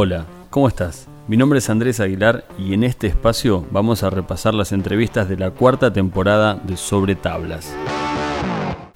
[0.00, 1.08] Hola, ¿cómo estás?
[1.26, 5.36] Mi nombre es Andrés Aguilar y en este espacio vamos a repasar las entrevistas de
[5.36, 7.74] la cuarta temporada de Sobre Tablas.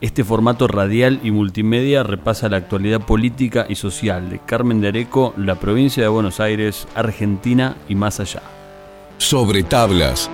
[0.01, 5.35] Este formato radial y multimedia repasa la actualidad política y social de Carmen de Areco,
[5.37, 8.43] la provincia de Buenos Aires, Argentina y más allá.
[9.19, 10.31] Sobre Tablas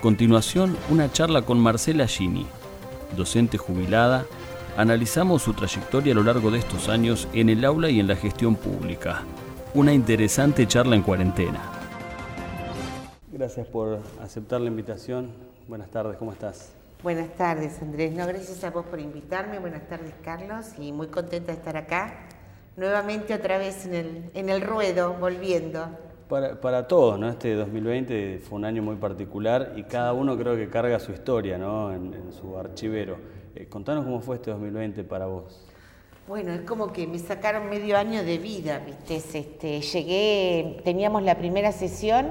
[0.00, 2.46] continuación, una charla con Marcela Gini,
[3.16, 4.24] docente jubilada.
[4.76, 8.16] Analizamos su trayectoria a lo largo de estos años en el aula y en la
[8.16, 9.22] gestión pública.
[9.74, 11.60] Una interesante charla en cuarentena.
[13.30, 15.30] Gracias por aceptar la invitación.
[15.68, 16.72] Buenas tardes, ¿cómo estás?
[17.02, 18.12] Buenas tardes, Andrés.
[18.12, 19.58] No, gracias a vos por invitarme.
[19.58, 20.66] Buenas tardes, Carlos.
[20.78, 22.26] Y muy contenta de estar acá.
[22.76, 25.88] Nuevamente otra vez en el, en el ruedo, volviendo.
[26.30, 27.28] Para, para, todos, ¿no?
[27.28, 31.58] Este 2020 fue un año muy particular y cada uno creo que carga su historia,
[31.58, 31.92] ¿no?
[31.92, 33.16] En, su archivero.
[33.56, 35.66] Eh, contanos cómo fue este 2020 para vos.
[36.28, 39.16] Bueno, es como que me sacaron medio año de vida, ¿viste?
[39.16, 42.30] Este, llegué, teníamos la primera sesión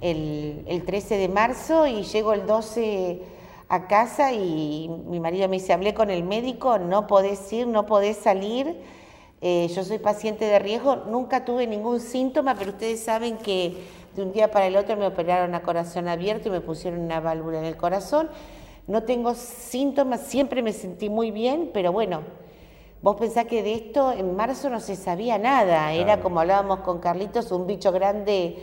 [0.00, 3.22] el, el 13 de marzo y llego el 12
[3.68, 7.86] a casa y mi marido me dice, hablé con el médico, no podés ir, no
[7.86, 8.76] podés salir
[9.44, 13.74] eh, yo soy paciente de riesgo, nunca tuve ningún síntoma, pero ustedes saben que
[14.14, 17.18] de un día para el otro me operaron a corazón abierto y me pusieron una
[17.18, 18.30] válvula en el corazón.
[18.86, 22.22] No tengo síntomas, siempre me sentí muy bien, pero bueno,
[23.02, 27.00] vos pensás que de esto en marzo no se sabía nada, era como hablábamos con
[27.00, 28.58] Carlitos, un bicho grande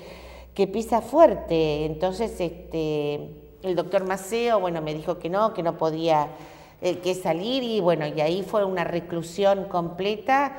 [0.53, 1.87] que pisa fuerte.
[1.87, 3.15] Entonces, este,
[3.63, 6.29] el doctor Maceo, bueno, me dijo que no, que no podía
[6.81, 10.53] eh, que salir y bueno, y ahí fue una reclusión completa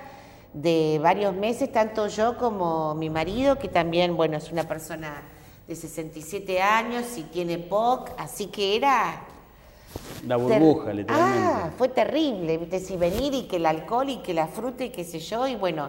[0.52, 5.22] de varios meses, tanto yo como mi marido, que también, bueno, es una persona
[5.66, 9.22] de 67 años y tiene POC, así que era...
[10.26, 11.48] La burbuja, literalmente.
[11.48, 15.04] Ah, fue terrible, si venir y que el alcohol y que la fruta y qué
[15.04, 15.88] sé yo, y bueno,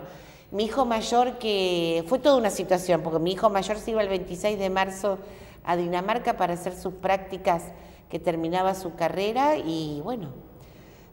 [0.52, 2.04] mi hijo mayor que...
[2.08, 5.18] Fue toda una situación, porque mi hijo mayor se iba el 26 de marzo
[5.64, 7.64] a Dinamarca para hacer sus prácticas
[8.12, 10.28] que terminaba su carrera y bueno,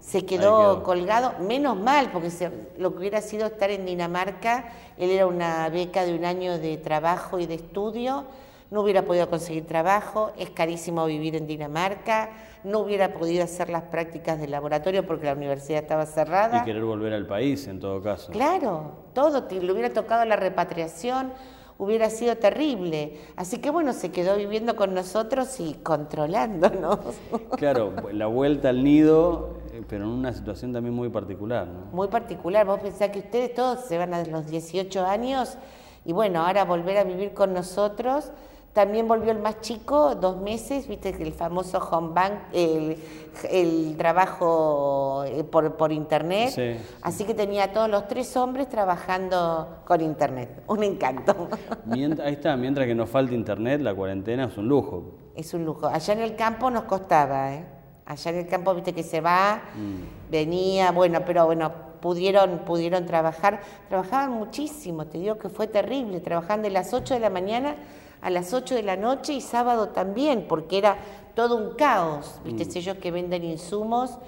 [0.01, 2.31] se quedó, colgado, menos mal, porque
[2.77, 6.77] lo que hubiera sido estar en Dinamarca, él era una beca de un año de
[6.77, 8.25] trabajo y de estudio,
[8.71, 12.31] no hubiera podido conseguir trabajo, es carísimo vivir en Dinamarca,
[12.65, 16.59] no hubiera podido hacer las prácticas de laboratorio porque la universidad estaba cerrada.
[16.59, 18.33] Y querer volver al país en todo caso.
[18.33, 21.33] Claro, todo, le hubiera tocado la repatriación,
[21.79, 23.19] hubiera sido terrible.
[23.37, 26.99] Así que bueno, se quedó viviendo con nosotros y controlándonos.
[27.57, 31.67] Claro, la vuelta al nido, eh, pero en una situación también muy particular.
[31.67, 31.87] ¿no?
[31.93, 32.67] Muy particular.
[32.67, 35.57] Vos pensás que ustedes todos se van a los 18 años
[36.05, 38.31] y bueno, ahora volver a vivir con nosotros
[38.73, 45.43] también volvió el más chico, dos meses, viste el famoso home bank, el, trabajo eh,
[45.43, 46.81] por, internet.
[47.03, 50.63] Así que tenía a todos los tres hombres trabajando con internet.
[50.69, 51.49] Un encanto.
[51.91, 55.15] ahí está, mientras que nos falta internet, la cuarentena es un lujo.
[55.35, 55.87] Es un lujo.
[55.89, 57.65] Allá en el campo nos costaba, ¿eh?
[58.07, 60.31] Allá en el campo, viste que se va, mm.
[60.31, 61.71] venía, bueno, pero bueno,
[62.01, 63.61] pudieron, pudieron trabajar.
[63.89, 66.21] Trabajaban muchísimo, te digo que fue terrible.
[66.21, 67.77] Trabajaban de las 8 de la mañana
[68.21, 70.97] a las 8 de la noche y sábado también, porque era
[71.35, 72.65] todo un caos, ¿viste?
[72.65, 72.79] Mm.
[72.79, 74.19] Ellos que venden insumos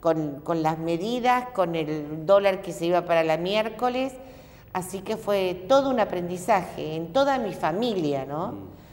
[0.00, 4.12] con, con, las medidas, con el dólar que se iba para la miércoles,
[4.72, 8.48] así que fue todo un aprendizaje en toda mi familia, ¿no?
[8.48, 8.83] Mm.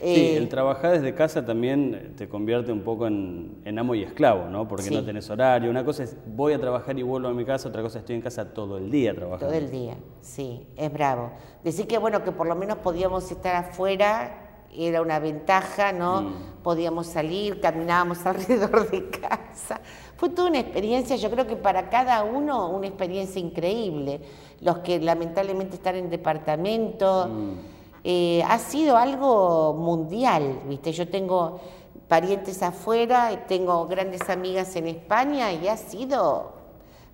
[0.00, 4.48] Sí, eh, el trabajar desde casa también te convierte un poco en, amo y esclavo,
[4.48, 4.68] ¿no?
[4.68, 5.70] Porque no tenés horario.
[5.70, 8.16] Una cosa es voy a trabajar y vuelvo a mi casa, otra cosa es estoy
[8.16, 9.46] en casa todo el día trabajando.
[9.46, 11.32] Todo el día, sí, es bravo.
[11.64, 16.22] Decir que bueno, que por lo menos podíamos estar afuera era una ventaja, ¿no?
[16.22, 16.34] Mm.
[16.62, 19.80] Podíamos salir, caminábamos alrededor de casa.
[20.16, 24.20] Fue toda una experiencia, yo creo que para cada uno una experiencia increíble.
[24.60, 27.28] Los que lamentablemente están en departamento.
[27.28, 27.77] Mm.
[28.10, 30.92] Eh, ha sido algo mundial, ¿viste?
[30.92, 31.60] Yo tengo
[32.08, 36.52] parientes afuera, tengo grandes amigas en España y ha sido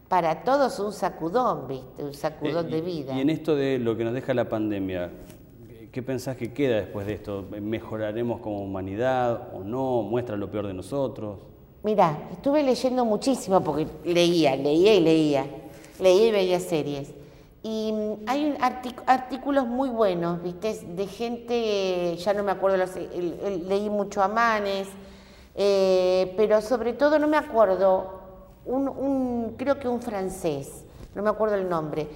[0.07, 2.05] para todos un sacudón, ¿viste?
[2.05, 3.13] Un sacudón eh, de vida.
[3.17, 5.11] Y en esto de lo que nos deja la pandemia,
[5.91, 7.45] ¿qué pensás que queda después de esto?
[7.61, 10.03] ¿Mejoraremos como humanidad o no?
[10.03, 11.41] ¿Muestra lo peor de nosotros?
[11.83, 15.45] Mira, estuve leyendo muchísimo porque leía, leía y leía.
[15.99, 17.24] Leía y veía series.
[17.67, 17.95] Y
[18.27, 18.59] hay
[19.07, 20.75] artículos muy buenos, ¿viste?
[20.87, 22.85] De gente, ya no me acuerdo,
[23.67, 24.87] leí mucho a Manes,
[25.55, 28.21] eh, pero sobre todo no me acuerdo,
[28.67, 30.85] un, creo que un francés,
[31.15, 32.07] no me acuerdo el nombre,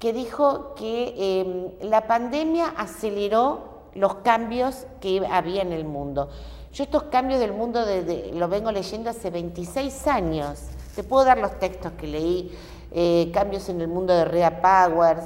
[0.00, 6.28] que dijo que em, la pandemia aceleró los cambios que había en el mundo.
[6.72, 10.58] Yo estos cambios del mundo de, lo vengo leyendo hace 26 años.
[10.96, 12.52] Te puedo dar los textos que leí,
[12.92, 15.24] eh, cambios en el mundo de Rea Powers.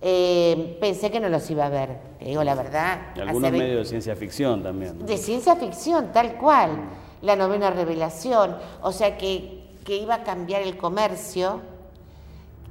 [0.00, 3.12] Eh, pensé que no los iba a ver, te digo la verdad.
[3.14, 5.04] Y algunos medios de ciencia ficción también.
[5.06, 6.70] De ciencia ficción, tal cual.
[7.22, 11.60] La novena revelación, o sea que, que iba a cambiar el comercio.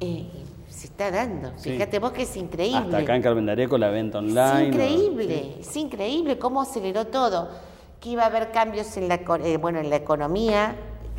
[0.02, 0.26] Eh,
[0.68, 1.52] se está dando.
[1.58, 2.80] Fíjate vos que es increíble.
[2.80, 4.62] Hasta acá en Carmen con la venta online.
[4.62, 7.50] Es increíble, es increíble cómo aceleró todo.
[8.00, 10.76] Que iba a haber cambios en la, eh, bueno, en la economía,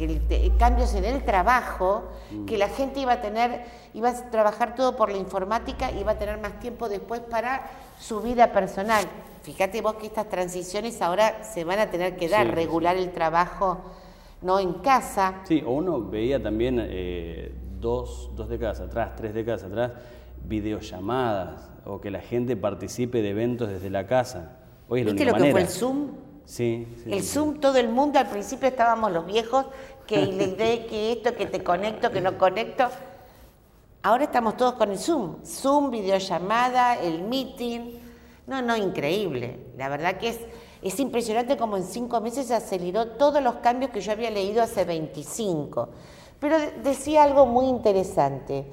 [0.06, 2.46] que cambios en el trabajo, mm.
[2.46, 3.64] que la gente iba a tener,
[3.94, 7.70] iba a trabajar todo por la informática y iba a tener más tiempo después para
[7.98, 9.04] su vida personal.
[9.42, 13.78] Fíjate vos que estas transiciones ahora se van a tener que dar, regular el trabajo
[14.42, 15.40] no en casa.
[15.44, 19.92] Sí, o uno veía también eh, dos, dos décadas atrás, tres décadas atrás,
[20.44, 24.58] videollamadas o que la gente participe de eventos desde la casa.
[24.88, 26.08] Hoy es ¿Viste lo que fue el Zoom?
[26.44, 26.86] Sí.
[27.06, 29.64] el Zoom, todo el mundo, al principio estábamos los viejos,
[30.06, 32.88] que la idea, que esto, que te conecto, que no conecto.
[34.02, 35.44] Ahora estamos todos con el Zoom.
[35.44, 37.98] Zoom, videollamada, el meeting.
[38.46, 39.58] No, no, increíble.
[39.76, 40.40] La verdad que es,
[40.82, 44.84] es impresionante como en cinco meses aceleró todos los cambios que yo había leído hace
[44.84, 45.88] 25.
[46.40, 48.66] Pero decía algo muy interesante.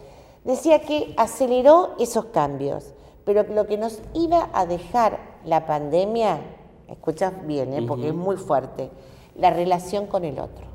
[0.44, 2.94] Decía que aceleró esos cambios,
[3.26, 6.40] pero lo que nos iba a dejar la pandemia,
[6.88, 7.86] escuchas bien, ¿eh?
[7.88, 8.90] porque es muy fuerte,
[9.36, 10.69] la relación con el otro.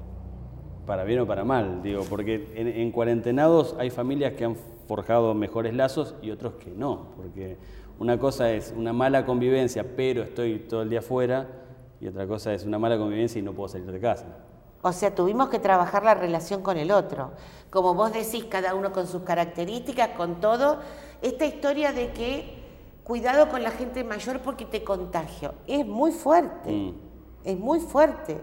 [0.87, 5.75] Para bien o para mal, digo, porque en, cuarentenados hay familias que han forjado mejores
[5.75, 7.57] lazos y otros que no, porque
[7.99, 11.49] una cosa es una mala convivencia, pero estoy todo el día afuera,
[12.01, 14.27] y otra cosa es una mala convivencia y no puedo salir de casa.
[14.83, 17.31] O sea, tuvimos que trabajar la relación con el otro.
[17.71, 20.81] Como vos decís, cada uno con sus características, con todo.
[21.23, 22.63] Esta historia de que
[23.05, 25.55] cuidado con la gente mayor porque te contagio.
[25.67, 26.71] Es muy fuerte.
[26.71, 26.95] Mm.
[27.45, 28.39] Es muy fuerte.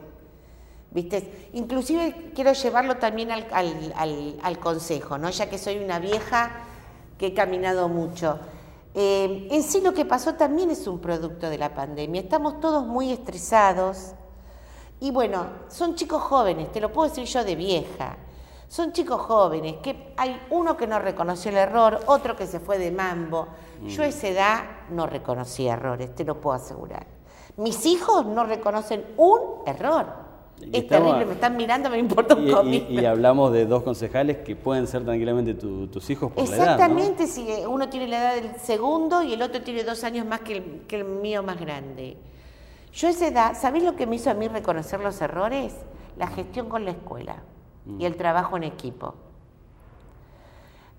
[0.92, 1.50] ¿Viste?
[1.54, 5.30] Inclusive quiero llevarlo también al, consejo, ¿no?
[5.30, 6.52] Ya que soy una vieja
[7.18, 8.40] que he caminado mucho.
[8.94, 12.22] Eh, en sí lo que pasó también es un producto de la pandemia.
[12.22, 14.16] Estamos todos muy estresados,
[15.02, 18.18] y bueno, son chicos jóvenes, te lo puedo decir yo de vieja.
[18.68, 22.78] Son chicos jóvenes, que hay uno que no reconoció el error, otro que se fue
[22.78, 23.48] de mambo.
[23.88, 27.08] Yo a esa edad no reconocí errores, te lo puedo asegurar.
[27.58, 30.06] Mis hijos no reconocen un error.
[30.72, 34.56] Es terrible, me están mirando, me importa un y, Y, hablamos de dos concejales que
[34.56, 36.74] pueden ser tranquilamente tus hijos por la edad.
[36.74, 40.42] Exactamente, si uno tiene la edad del segundo y el otro tiene dos años más
[40.42, 42.18] que el, que el mío más grande.
[42.94, 45.74] Yo a esa edad, ¿sabés lo que me hizo a mí reconocer los errores?
[46.18, 47.38] La gestión con la escuela
[47.98, 49.16] y el trabajo en equipo.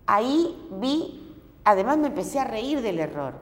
[0.06, 3.34] Ahí vi, además me empecé a reír del error.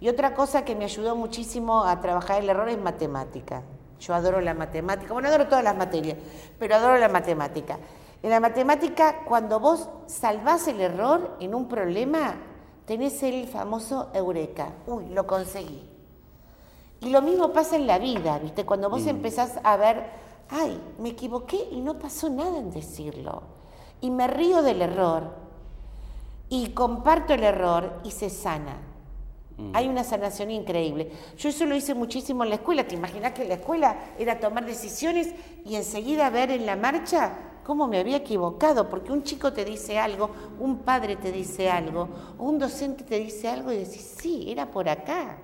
[0.00, 3.62] Y otra cosa que me ayudó muchísimo a trabajar el error es matemática.
[4.00, 6.18] Yo adoro la matemática, bueno, adoro todas las materias,
[6.58, 7.78] pero adoro la matemática.
[8.22, 12.34] En la matemática, cuando vos salvás el error en un problema,
[12.84, 14.72] tenés el famoso eureka.
[14.86, 15.88] Uy, lo conseguí.
[17.00, 18.64] Y lo mismo pasa en la vida, ¿viste?
[18.64, 19.08] Cuando vos mm.
[19.08, 20.10] empezás a ver,
[20.48, 23.42] ay, me equivoqué y no pasó nada en decirlo.
[24.00, 25.34] Y me río del error
[26.48, 28.78] y comparto el error y se sana.
[29.72, 31.10] Hay una sanación increíble.
[31.38, 32.86] Yo eso lo hice muchísimo en la escuela.
[32.86, 35.32] ¿Te imaginas que en la escuela era tomar decisiones
[35.64, 38.90] y enseguida ver en la marcha cómo me había equivocado?
[38.90, 42.08] Porque un chico te dice algo, un padre te dice algo,
[42.38, 45.38] un docente te dice algo y decís, sí, era por acá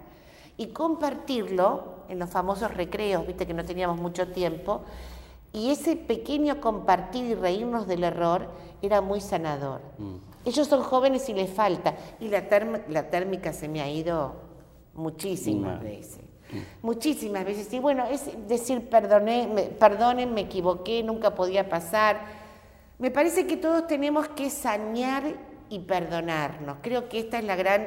[0.56, 4.82] y compartirlo en los famosos recreos, viste que no teníamos mucho tiempo,
[5.52, 8.48] y ese pequeño compartir y reírnos del error
[8.80, 9.80] era muy sanador.
[9.98, 10.31] Mm.
[10.44, 12.44] Ellos son jóvenes y les falta, y la,
[12.88, 14.34] la térmica se me ha ido
[14.94, 16.20] muchísimas veces.
[16.82, 17.72] Muchísimas veces.
[17.72, 22.20] Y bueno, es decir, perdoné, me, perdonen, me equivoqué, nunca podía pasar.
[22.98, 25.22] Me parece que todos tenemos que sanear
[25.70, 26.76] y perdonarnos.
[26.82, 27.86] Creo que esta es la gran,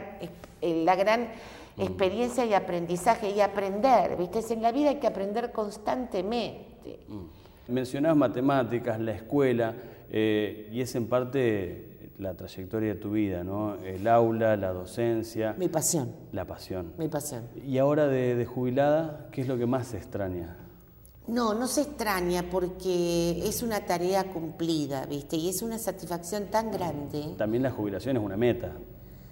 [0.61, 1.29] eh, la gran
[1.77, 1.81] Mm.
[1.81, 4.41] experiencia y aprendizaje y aprender, ¿viste?
[4.53, 6.99] En la vida hay que aprender constantemente.
[7.07, 7.73] Mm.
[7.73, 9.73] Mencionás matemáticas, la escuela,
[10.09, 13.75] eh, y es en parte la trayectoria de tu vida, ¿no?
[13.75, 15.55] El aula, la docencia.
[15.57, 16.13] Mi pasión.
[16.31, 16.93] La pasión.
[16.97, 17.47] Mi pasión.
[17.65, 20.57] Y ahora de, jubilada, ¿qué es lo que más se extraña?
[21.27, 25.35] No, no se extraña porque es una tarea cumplida, ¿viste?
[25.37, 27.33] Y es una satisfacción tan grande.
[27.37, 28.73] También la jubilación es una meta.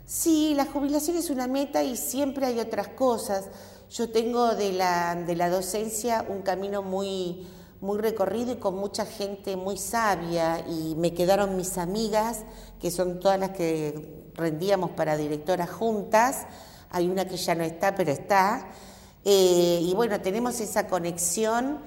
[0.06, 3.48] Sí, la jubilación es una meta y siempre hay otras cosas.
[3.92, 7.46] Yo tengo de la, de la docencia un camino muy,
[7.84, 12.46] muy recorrido y con mucha gente muy sabia y me quedaron mis amigas,
[12.80, 16.48] que son todas las que rendíamos para directoras juntas,
[16.90, 18.70] hay una que ya no está, pero está.
[19.26, 21.80] Eh, y bueno, tenemos esa conexión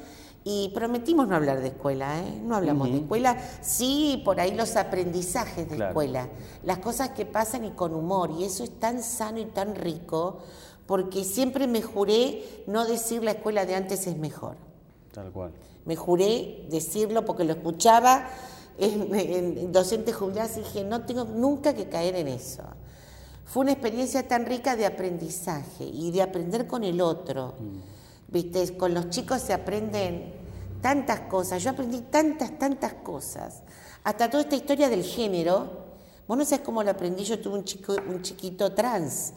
[0.45, 2.41] y prometimos no hablar de escuela, ¿eh?
[2.43, 6.29] no hablamos de escuela, sí por ahí los aprendizajes de escuela,
[6.63, 10.41] las cosas que pasan y con humor, y eso es tan sano y tan rico,
[10.85, 14.57] porque siempre me juré no decir la escuela de antes es mejor.
[15.11, 15.53] Tal cual.
[15.87, 18.29] Me juré decirlo porque lo escuchaba
[18.79, 22.63] en, en docentes jubilados y dije, no tengo nunca que caer en eso.
[23.47, 27.55] Fue una experiencia tan rica de aprendizaje y de aprender con el otro.
[27.59, 28.33] Mm.
[28.33, 28.77] ¿Viste?
[28.77, 30.35] Con los chicos se aprenden
[30.83, 31.63] tantas cosas.
[31.63, 33.63] Yo aprendí tantas, tantas cosas.
[34.03, 35.87] Hasta toda esta historia del género.
[36.27, 37.23] Vos no sabés cómo lo aprendí.
[37.23, 39.33] Yo tuve un, chico, un chiquito trans.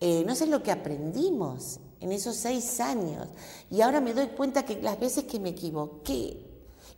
[0.00, 3.26] Eh, no sé lo que aprendimos en esos seis años.
[3.70, 6.48] Y ahora me doy cuenta que las veces que me equivoqué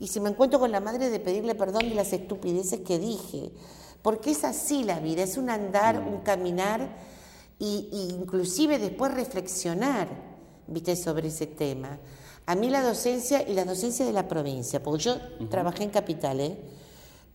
[0.01, 3.53] y si me encuentro con la madre de pedirle perdón de las estupideces que dije,
[4.01, 6.97] porque es así la vida, es un andar, un caminar
[7.59, 10.09] y, inclusive después reflexionar,
[10.67, 11.99] viste, sobre ese tema.
[12.47, 15.17] A mí la docencia y la docencia de la provincia, porque yo
[15.51, 16.59] trabajé en Capital, ¿eh?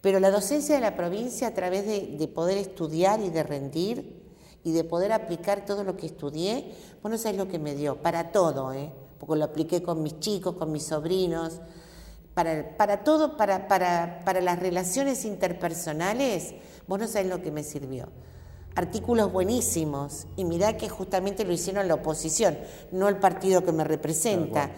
[0.01, 4.24] pero la docencia de la provincia a través de, poder estudiar y de rendir
[4.65, 8.01] y de poder aplicar todo lo que estudié, bueno, eso es lo que me dio,
[8.01, 8.91] para todo, ¿eh?
[9.19, 11.61] porque lo apliqué con mis chicos, con mis sobrinos,
[12.33, 16.55] para, para todo, para, para, para, las relaciones interpersonales,
[16.87, 18.07] vos no sabés lo que me sirvió.
[18.73, 22.57] Artículos buenísimos, y mirá que justamente lo hicieron la oposición,
[22.91, 24.71] no el partido que me representa,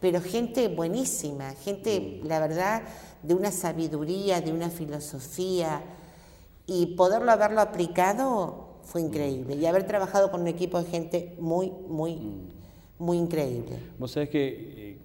[0.00, 2.82] pero gente buenísima, gente, la verdad,
[3.22, 5.82] de una sabiduría, de una filosofía,
[6.66, 11.72] y poderlo haberlo aplicado fue increíble, y haber trabajado con un equipo de gente muy,
[11.88, 12.48] muy, mm.
[12.98, 13.76] muy increíble.
[13.98, 14.98] Vos sabés que eh,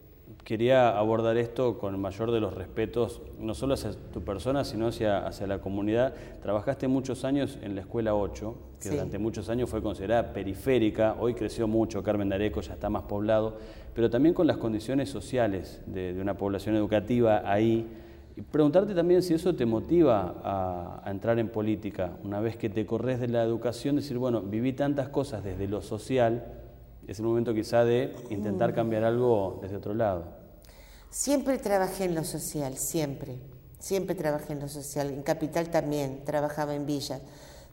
[0.43, 4.87] quería abordar esto con el mayor de los respetos, no solo hacia tu persona, sino
[4.87, 6.13] hacia, hacia la comunidad.
[6.41, 11.33] Trabajaste muchos años en la Escuela 8, que durante muchos años fue considerada periférica, hoy
[11.33, 13.57] creció mucho, Carmen de Areco ya está más poblado,
[13.93, 17.87] pero también con las condiciones sociales de, una población educativa ahí.
[18.39, 22.69] Y preguntarte también si eso te motiva a, a, entrar en política, una vez que
[22.69, 26.45] te corres de la educación, decir, bueno, viví tantas cosas desde lo social,
[27.05, 30.23] es el momento quizá de intentar cambiar algo desde otro lado.
[31.09, 33.39] Siempre trabajé en lo social, siempre.
[33.77, 35.09] Siempre trabajé en lo social.
[35.09, 37.19] En Capital también, trabajaba en Villa.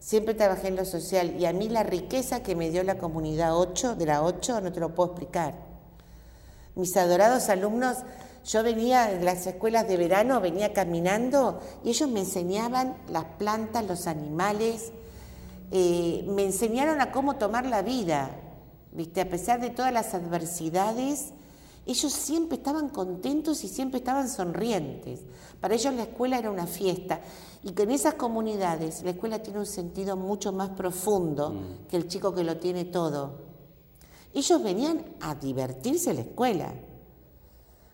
[0.01, 3.57] Siempre trabajé en lo social y a mí la riqueza que me dio la comunidad
[3.57, 5.55] 8, de la 8, no te lo puedo explicar.
[6.75, 7.99] Mis adorados alumnos,
[8.47, 13.85] yo venía de las escuelas de verano, venía caminando y ellos me enseñaban las plantas,
[13.87, 14.93] los animales,
[15.73, 18.31] eh, me enseñaron a cómo tomar la vida,
[18.93, 19.21] ¿viste?
[19.21, 21.33] A pesar de todas las adversidades,
[21.87, 25.21] ellos siempre estaban contentos y siempre estaban sonrientes.
[25.61, 27.21] Para ellos la escuela era una fiesta
[27.65, 31.89] y que en esas comunidades la escuela tiene un sentido mucho más profundo mm.
[31.89, 33.41] que el chico que lo tiene todo.
[34.33, 36.75] Ellos venían a divertirse en la escuela.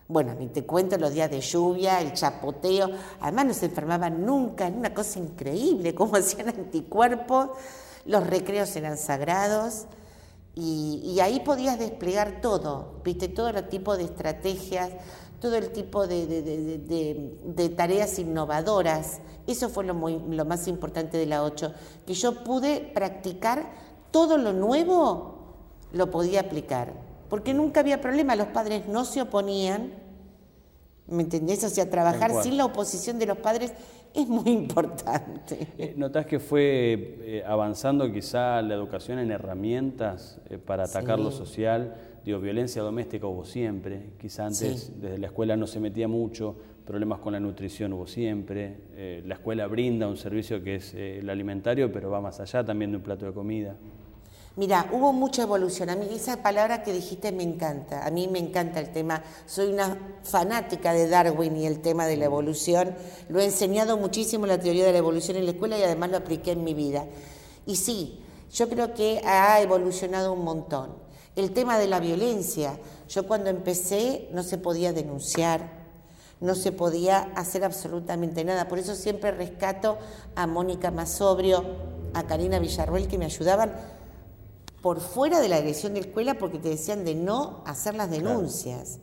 [0.07, 2.89] Bueno, ni te cuento los días de lluvia, el chapoteo.
[3.21, 7.49] Además no se enfermaban nunca, era una cosa increíble, cómo hacían anticuerpos.
[8.05, 9.85] Los recreos eran sagrados.
[10.55, 14.91] Y, ahí podías desplegar todo, viste, todo el tipo de estrategias,
[15.39, 19.19] todo el tipo de, tareas innovadoras.
[19.47, 21.73] Eso fue lo, lo más importante de la 8,
[22.05, 23.71] que yo pude practicar
[24.11, 25.55] todo lo nuevo,
[25.91, 26.93] lo podía aplicar,
[27.33, 29.89] porque nunca había problema, los padres no se oponían,
[31.07, 31.63] ¿me entendés?
[31.63, 33.73] O sea, trabajar sin la oposición de los padres
[34.13, 35.67] es muy importante.
[35.79, 41.31] Eh, ¿Notás que fue eh, avanzando quizá la educación en herramientas eh, para atacar lo
[41.31, 41.95] social?
[42.23, 47.17] Digo, violencia doméstica hubo siempre, quizá antes desde la escuela no se metía mucho, problemas
[47.17, 52.11] con la nutrición hubo siempre, la escuela brinda un servicio que es el alimentario, pero
[52.11, 53.75] va más allá también de un plato de comida.
[54.55, 55.89] Mira, hubo mucha evolución.
[55.89, 58.05] A mí esa palabra que dijiste me encanta.
[58.05, 59.23] A mí me encanta el tema.
[59.47, 62.95] Soy una fanática de Darwin y el tema de la evolución.
[63.29, 66.17] Lo he enseñado muchísimo la teoría de la evolución en la escuela y además lo
[66.17, 67.05] apliqué en mi vida.
[67.65, 70.93] Y sí, yo creo que ha evolucionado un montón.
[71.35, 72.77] El tema de la violencia.
[73.09, 75.83] Yo cuando empecé no se podía denunciar,
[76.41, 78.67] no se podía hacer absolutamente nada.
[78.67, 79.97] Por eso siempre rescato
[80.35, 81.65] a Mónica Masobrio,
[82.13, 83.73] a Karina Villarruel que me ayudaban
[84.83, 88.99] por fuera de la dirección de escuela porque te decían de no hacer las denuncias.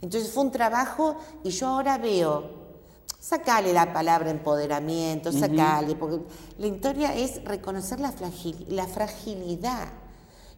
[0.00, 2.50] Entonces fue un trabajo y yo ahora veo,
[3.20, 6.24] sacale la palabra empoderamiento, sacale, porque
[6.56, 8.14] la historia es reconocer la,
[8.68, 9.88] la fragilidad.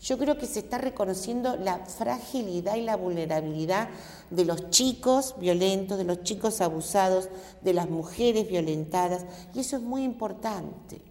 [0.01, 3.89] Yo creo que se está reconociendo la fragilidad y la vulnerabilidad
[4.31, 7.29] de los chicos violentos, de los chicos abusados,
[7.61, 11.11] de las mujeres violentadas, y eso es muy importante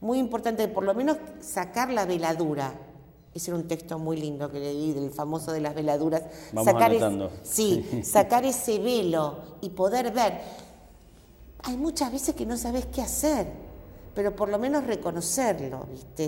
[0.00, 2.72] muy importante, por lo menos sacar la veladura.
[3.34, 6.22] Ese era un texto muy lindo que leí del famoso de las veladuras.
[6.52, 7.30] Vamos sacar anotando.
[7.42, 8.02] sí, Sí.
[8.02, 10.40] sacar ese velo y poder ver.
[11.62, 13.46] Hay muchas veces que no sabes qué hacer,
[14.14, 16.26] pero por lo menos reconocerlo, ¿viste?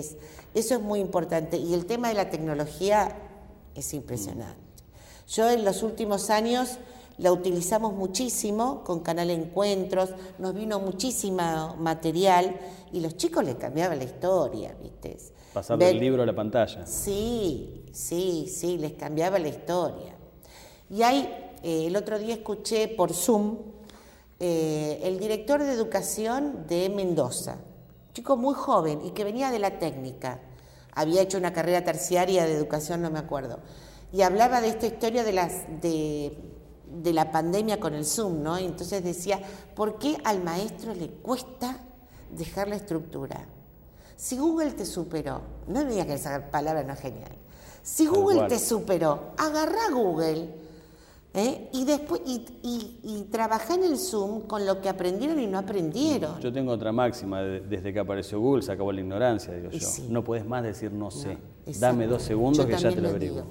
[0.53, 1.57] Eso es muy importante.
[1.57, 3.13] Y el tema de la tecnología
[3.75, 4.61] es impresionante.
[5.27, 6.77] Yo en los últimos años
[7.17, 12.55] la utilizamos muchísimo con Canal Encuentros, nos vino muchísimo material
[12.91, 15.17] y los chicos les cambiaba la historia, ¿viste?
[15.53, 16.85] Pasar del libro a la pantalla.
[16.87, 20.15] Sí, sí, sí, les cambiaba la historia.
[20.89, 21.29] Y hay,
[21.61, 23.57] eh, el otro día escuché por Zoom
[24.39, 27.57] eh, el director de educación de Mendoza,
[28.13, 30.39] chico muy joven y que venía de la técnica.
[30.95, 33.59] Había hecho una carrera terciaria de educación, no me acuerdo.
[34.11, 36.37] Y hablaba de esta historia de, las, de,
[37.01, 38.59] de la pandemia con el Zoom, ¿no?
[38.59, 39.39] Y entonces decía,
[39.75, 41.77] ¿por qué al maestro le cuesta
[42.31, 43.47] dejar la estructura?
[44.15, 47.31] Si Google te superó, no me digas que esa palabra no es genial.
[47.81, 50.47] Si Google te superó, agarrá Google
[51.33, 51.69] ¿eh?
[51.73, 55.57] y después y, y, y trabajá en el Zoom con lo que aprendieron y no
[55.59, 56.39] aprendieron.
[56.39, 59.79] Yo tengo otra máxima, de- desde que apareció Google se acabó la ignorancia, digo yo.
[59.85, 60.07] sí.
[60.09, 61.37] No puedes más decir no sé.
[61.79, 63.41] Dame dos segundos Yo que ya te lo averiguo.
[63.41, 63.47] digo.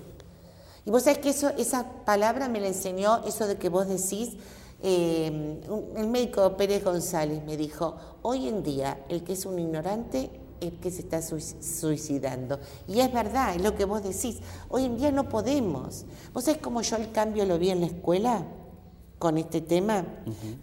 [0.87, 4.37] Y vos sabés que eso, esa palabra me la enseñó, eso de que vos decís,
[4.83, 5.61] eh,
[5.97, 10.31] el médico Pérez González me dijo, hoy en día el que es un ignorante
[10.71, 12.59] que se está sui- suicidando.
[12.89, 14.39] Y es verdad, es lo que vos decís,
[14.69, 16.05] hoy en día no podemos.
[16.33, 18.45] ¿Vos sabés cómo yo el cambio lo vi en la escuela
[19.19, 20.05] con este tema?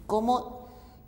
[0.06, 0.58] Cómo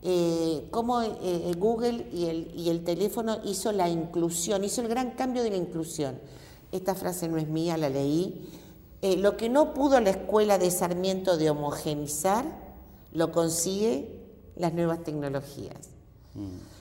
[0.04, 5.12] eh, cómo eh, Google y el, y el teléfono hizo la inclusión, hizo el gran
[5.12, 6.18] cambio de la inclusión.
[6.72, 8.48] Esta frase no es mía, la leí.
[9.00, 12.44] Eh, lo que no pudo la escuela de Sarmiento de homogenizar,
[13.12, 14.18] lo consigue
[14.56, 15.90] las nuevas tecnologías.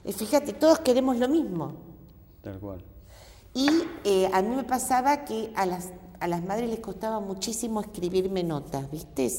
[0.06, 1.74] Y fíjate, todos queremos lo mismo.
[2.42, 2.84] Tal cual.
[3.54, 3.68] Y
[4.04, 8.44] eh, a mí me pasaba que a las, a las madres les costaba muchísimo escribirme
[8.44, 9.30] notas, ¿viste?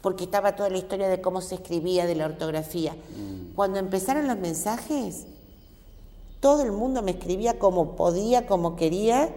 [0.00, 2.96] Porque estaba toda la historia de cómo se escribía, de la ortografía.
[3.54, 5.26] Cuando empezaron los mensajes,
[6.40, 9.28] todo el mundo me escribía como podía, como quería,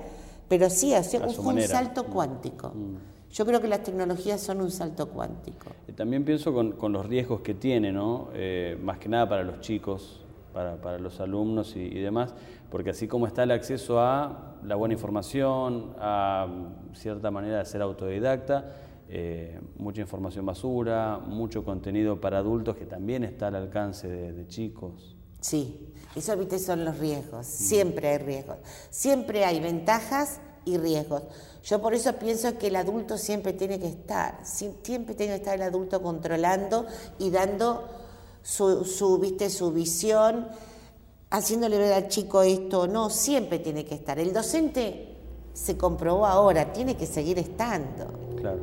[0.47, 2.71] pero sí, hacía un, salto cuántico.
[3.33, 5.69] Yo creo que las tecnologías son un salto cuántico.
[5.87, 8.27] Eh, También pienso con, con los riesgos que tiene, ¿no?
[8.33, 10.19] Eh, más que nada para los chicos,
[10.53, 12.33] para, para los alumnos y, y demás,
[12.69, 17.65] porque así como está el acceso a la buena información, a mm, cierta manera de
[17.65, 18.71] ser autodidacta,
[19.09, 25.15] eh, mucha información basura, mucho contenido para adultos que también está al alcance de, chicos.
[25.41, 28.57] Sí, eso viste son los riesgos, siempre hay riesgos,
[28.89, 31.23] siempre hay ventajas y riesgos.
[31.63, 35.37] Yo por eso pienso que el adulto siempre tiene que estar, sie- siempre tiene que
[35.39, 36.85] estar el adulto controlando
[37.19, 37.83] y dando
[38.43, 40.47] su, su, viste, su visión,
[41.29, 44.19] haciéndole ver al chico esto, no, siempre tiene que estar.
[44.19, 45.15] El docente
[45.53, 48.59] se comprobó ahora, tiene que seguir estando Claro.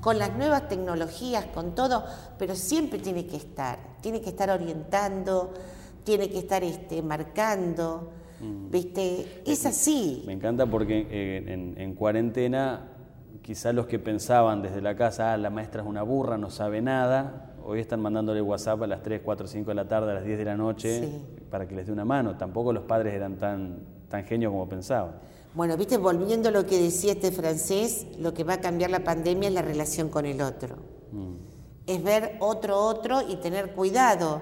[0.00, 2.04] con las nuevas tecnologías, con todo,
[2.38, 5.52] pero siempre tiene que estar, tiene que estar orientando,
[6.04, 8.10] tiene que estar este, marcando,
[8.70, 9.42] ¿viste?
[9.46, 10.22] Es así.
[10.26, 12.88] Me encanta porque eh, en, en cuarentena
[13.42, 16.80] quizás los que pensaban desde la casa, ah, la maestra es una burra, no sabe
[16.82, 20.24] nada, hoy están mandándole WhatsApp a las 3, 4, 5 de la tarde, a las
[20.24, 21.24] 10 de la noche, Sí.
[21.50, 22.36] para que les dé una mano.
[22.38, 25.12] Tampoco los padres eran tan, tan genios como pensaban.
[25.54, 29.04] Bueno, viste, volviendo a lo que decía este francés, lo que va a cambiar la
[29.04, 30.76] pandemia es la relación con el otro.
[31.86, 34.40] Es ver otro otro y tener cuidado.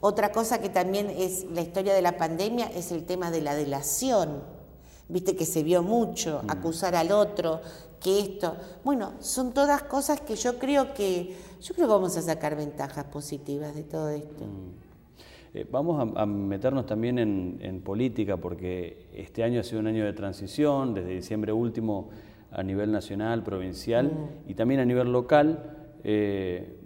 [0.00, 3.54] Otra cosa que también es la historia de la pandemia es el tema de la
[3.54, 4.42] delación.
[5.08, 7.60] Viste que se vio mucho, acusar al otro,
[8.00, 8.56] que esto.
[8.84, 13.04] Bueno, son todas cosas que yo creo que yo creo que vamos a sacar ventajas
[13.04, 14.44] positivas de todo esto.
[15.54, 19.86] Eh, vamos a, a meternos también en, en política porque este año ha sido un
[19.86, 22.10] año de transición, desde diciembre último
[22.50, 24.10] a nivel nacional, provincial
[24.46, 25.74] y también a nivel local.
[26.04, 26.76] Eh,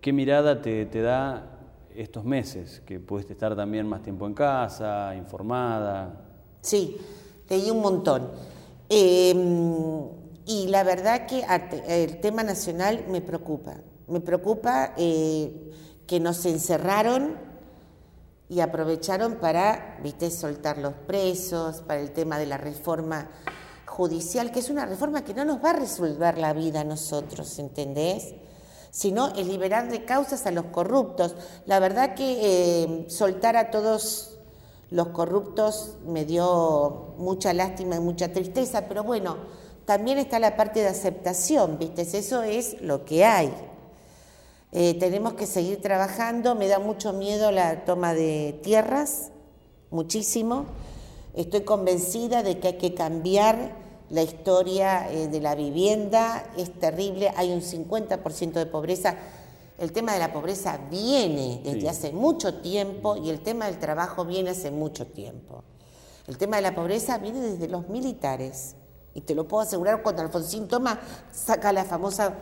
[0.00, 1.58] ¿Qué mirada te, te da
[1.94, 2.82] estos meses?
[2.84, 6.22] Que pudiste estar también más tiempo en casa, informada.
[6.60, 6.96] Sí,
[7.48, 8.30] leí un montón.
[8.88, 9.34] Eh,
[10.46, 11.44] y la verdad que
[11.88, 13.74] el tema nacional me preocupa.
[14.06, 15.72] Me preocupa eh,
[16.06, 17.36] que nos encerraron
[18.48, 23.28] y aprovecharon para, viste, soltar los presos, para el tema de la reforma
[23.86, 27.58] judicial, que es una reforma que no nos va a resolver la vida a nosotros,
[27.58, 28.36] ¿entendés?
[28.92, 31.34] Sino es liberar de causas a los corruptos.
[31.66, 34.38] La verdad que eh, soltar a todos
[34.90, 39.38] los corruptos me dio mucha lástima y mucha tristeza, pero bueno,
[39.86, 42.02] también está la parte de aceptación, ¿viste?
[42.02, 43.52] Eso es lo que hay.
[44.72, 49.30] Eh, tenemos que seguir trabajando, me da mucho miedo la toma de tierras,
[49.90, 50.66] muchísimo.
[51.34, 53.76] Estoy convencida de que hay que cambiar
[54.10, 59.16] la historia eh, de la vivienda, es terrible, hay un 50% de pobreza.
[59.78, 64.24] El tema de la pobreza viene desde hace mucho tiempo y el tema del trabajo
[64.24, 65.62] viene hace mucho tiempo.
[66.26, 68.74] El tema de la pobreza viene desde los militares.
[69.16, 71.00] Y te lo puedo asegurar cuando Alfonsín Toma
[71.32, 72.34] saca la famosa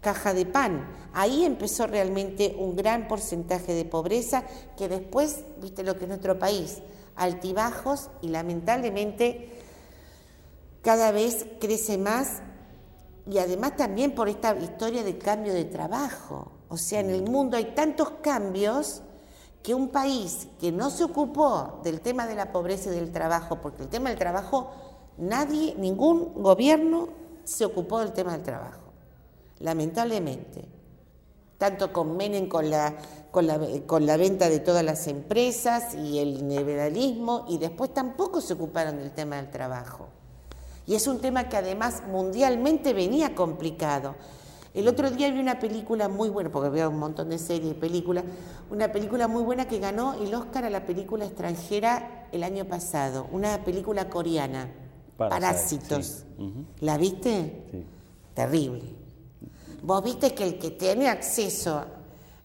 [0.00, 0.86] caja de pan.
[1.12, 4.44] Ahí empezó realmente un gran porcentaje de pobreza
[4.76, 6.78] que después, viste lo que es nuestro país,
[7.16, 9.52] altibajos y lamentablemente
[10.80, 12.40] cada vez crece más
[13.28, 16.52] y además también por esta historia de cambio de trabajo.
[16.68, 19.02] O sea, en el mundo hay tantos cambios
[19.60, 23.60] que un país que no se ocupó del tema de la pobreza y del trabajo,
[23.60, 24.70] porque el tema del trabajo,
[25.18, 27.08] nadie, ningún gobierno
[27.44, 28.92] se ocupó del tema del trabajo,
[29.60, 30.64] lamentablemente.
[31.58, 32.96] Tanto con Menem, con la,
[33.30, 38.40] con la, con la venta de todas las empresas y el neoliberalismo, y después tampoco
[38.40, 40.08] se ocuparon del tema del trabajo.
[40.86, 44.16] Y es un tema que además mundialmente venía complicado.
[44.74, 47.74] El otro día vi una película muy buena, porque veo un montón de series y
[47.74, 48.24] películas,
[48.70, 53.28] una película muy buena que ganó el Oscar a la película extranjera el año pasado,
[53.30, 54.68] una película coreana,
[55.30, 56.24] Parásitos.
[56.80, 57.64] ¿La viste?
[57.70, 57.84] Sí.
[58.34, 58.82] Terrible.
[59.82, 61.84] Vos viste que el que tiene acceso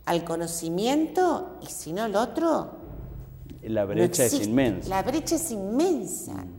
[0.06, 2.72] al conocimiento, y si no el otro...
[3.64, 4.90] La brecha es inmensa.
[4.90, 6.34] La brecha es inmensa.
[6.34, 6.58] Mm.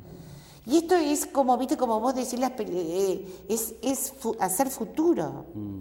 [0.67, 5.47] Y esto es como, viste, como vos decís, eh, es, es hacer futuro.
[5.55, 5.81] Mm.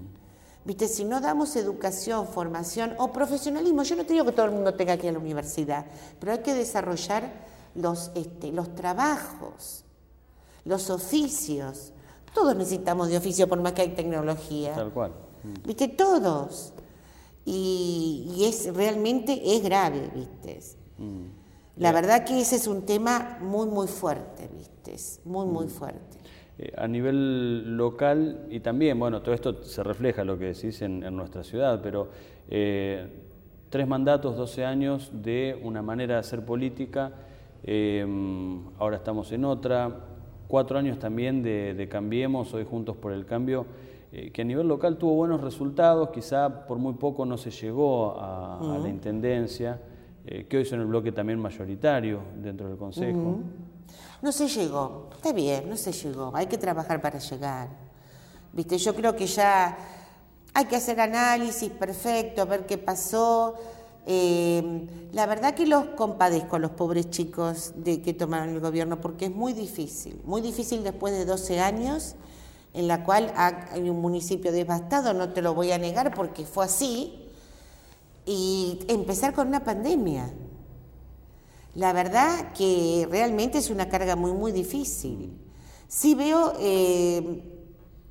[0.64, 4.54] Viste, si no damos educación, formación o profesionalismo, yo no te digo que todo el
[4.54, 5.86] mundo tenga que ir a la universidad,
[6.20, 7.32] pero hay que desarrollar
[7.76, 9.84] los, este, los trabajos,
[10.68, 11.94] los oficios.
[12.34, 14.76] Todos necesitamos de oficio por más que hay tecnología.
[14.76, 15.12] Tal cual.
[15.44, 15.68] Mm.
[15.68, 16.74] Viste, todos.
[17.46, 20.60] Y, es realmente es grave, viste.
[20.98, 21.26] Mm.
[21.78, 24.96] La verdad que ese es un tema muy, muy fuerte, ¿viste?
[25.26, 25.70] Muy, muy mm.
[25.70, 26.18] fuerte.
[26.60, 31.00] Eh, a nivel local, y también, bueno, todo esto se refleja lo que decís en,
[31.16, 32.10] nuestra ciudad, pero
[32.50, 33.08] eh,
[33.70, 37.14] tres mandatos, 12 años de una manera de hacer política,
[38.80, 40.17] ahora estamos en otra,
[40.48, 43.66] cuatro años también de, Cambiemos, hoy Juntos por el Cambio,
[44.12, 48.20] eh, que a nivel local tuvo buenos resultados, quizá por muy poco no se llegó
[48.20, 49.80] a, a la Intendencia.
[50.30, 53.40] Eh, que hoy son el bloque también mayoritario dentro del Consejo.
[54.22, 57.70] No se llegó, está bien, no se llegó, hay que trabajar para llegar.
[58.52, 59.78] Viste, yo creo que ya
[60.54, 63.56] hay que hacer análisis perfecto, ver qué pasó.
[64.10, 69.02] Eh, la verdad que los compadezco a los pobres chicos de que tomaron el gobierno
[69.02, 72.16] porque es muy difícil, muy difícil después de 12 años
[72.74, 76.64] en la cual hay un municipio devastado, no te lo voy a negar porque fue
[76.64, 77.28] así,
[78.26, 80.32] y empezar con una pandemia.
[81.76, 85.32] La verdad que realmente es una carga muy, muy difícil.
[85.88, 87.57] Sí veo eh,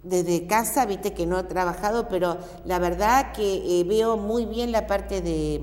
[0.08, 4.72] desde casa, viste que no he trabajado, pero la verdad que eh, veo muy bien
[4.72, 5.60] la parte de,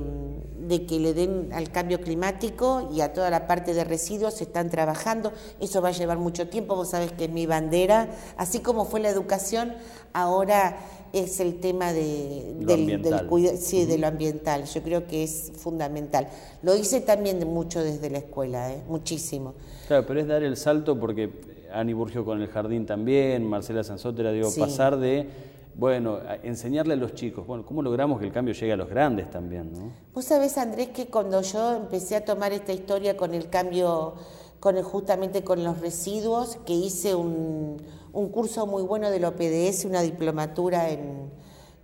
[0.60, 4.70] de, que le den al cambio climático y a toda la parte de residuos están
[4.70, 5.32] trabajando.
[5.60, 9.00] Eso va a llevar mucho tiempo, vos sabés que es mi bandera, así como fue
[9.00, 9.74] la educación,
[10.12, 10.78] ahora
[11.14, 14.66] es el tema de, del, cuidado, sí, de lo ambiental.
[14.66, 16.28] Yo creo que es fundamental.
[16.64, 18.82] Lo hice también mucho desde la escuela, ¿eh?
[18.88, 19.54] muchísimo.
[19.88, 24.32] Claro, pero es dar el salto porque Ani Burgio con el jardín también, Marcela Sanzotera,
[24.32, 25.28] digo, pasar de,
[25.76, 29.30] bueno, enseñarle a los chicos, bueno, ¿cómo logramos que el cambio llegue a los grandes
[29.30, 29.72] también?
[29.74, 29.92] ¿no?
[30.14, 34.14] Vos sabés, Andrés, que cuando yo empecé a tomar esta historia con el cambio,
[34.60, 37.78] con justamente con los residuos, que hice un
[38.14, 41.32] un curso muy bueno de la OPDS, una diplomatura en,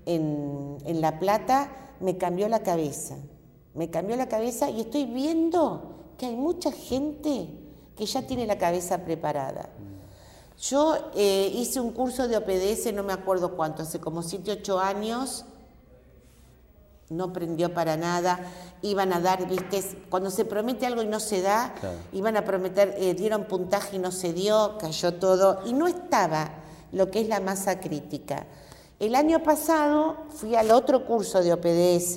[0.05, 3.17] en, La Plata, me cambió la cabeza.
[3.73, 7.49] Me cambió la cabeza y estoy viendo que hay mucha gente
[7.95, 9.69] que ya tiene la cabeza preparada.
[10.59, 14.79] Yo eh, hice un curso de OPDS, no me acuerdo cuánto, hace como 7, 8
[14.79, 15.45] años,
[17.09, 18.39] no prendió para nada,
[18.81, 21.73] iban a dar, viste, cuando se promete algo y no se da,
[22.11, 26.51] iban a prometer, eh, dieron puntaje y no se dio, cayó todo, y no estaba
[26.91, 28.45] lo que es la masa crítica.
[28.99, 32.15] El año pasado fui al otro curso de OPDS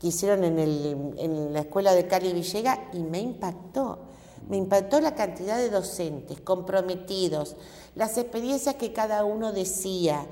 [0.00, 4.09] que hicieron en, en la escuela de Cali Villega y me impactó.
[4.48, 7.56] Me impactó la cantidad de docentes comprometidos,
[7.94, 10.26] las experiencias que cada uno decía,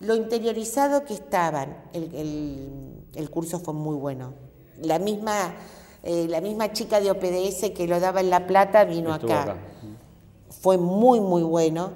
[0.00, 1.76] lo interiorizado que estaban.
[1.92, 4.34] El, curso fue muy bueno.
[4.82, 5.54] La misma,
[6.02, 9.56] eh, la misma chica de OPDS que lo daba en La Plata vino acá.
[10.50, 11.92] Fue muy, muy bueno.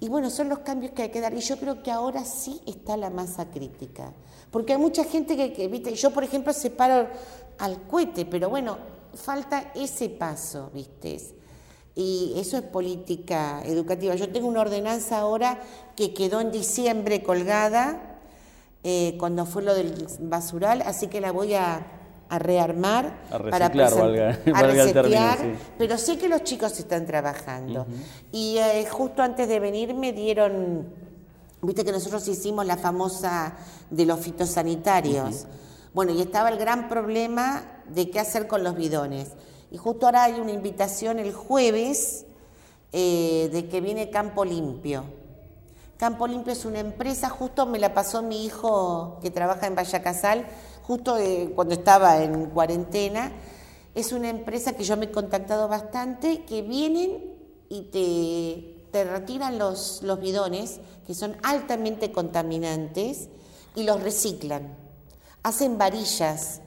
[0.00, 1.34] Y bueno, son los cambios que hay que dar.
[1.34, 4.12] Y yo creo que ahora sí está la masa crítica.
[4.50, 7.08] Porque hay mucha gente que, que viste, yo por ejemplo separo
[7.58, 8.78] al cohete, pero bueno,
[9.14, 11.18] falta ese paso, ¿viste?
[11.94, 14.14] Y eso es política educativa.
[14.14, 15.60] Yo tengo una ordenanza ahora
[15.94, 18.18] que quedó en diciembre colgada,
[18.82, 21.98] eh, cuando fue lo del basural, así que la voy a,
[22.30, 25.36] rearmar para valga, a
[25.76, 27.86] pero sé que los chicos están trabajando.
[28.32, 30.86] Y eh, justo antes de venir me dieron,
[31.60, 33.54] viste que nosotros hicimos la famosa
[33.90, 35.44] de los fitosanitarios.
[35.94, 39.32] Bueno, y estaba el gran problema de qué hacer con los bidones.
[39.70, 42.24] Y justo ahora hay una invitación el jueves
[42.92, 45.04] eh, de que viene Campo Limpio.
[45.98, 50.46] Campo Limpio es una empresa, justo me la pasó mi hijo que trabaja en Vallacasal,
[50.82, 53.30] justo eh, cuando estaba en cuarentena.
[53.94, 57.34] Es una empresa que yo me he contactado bastante, que vienen
[57.68, 63.28] y te, te retiran los, los bidones, que son altamente contaminantes,
[63.74, 64.81] y los reciclan
[65.42, 66.60] hacen varillas,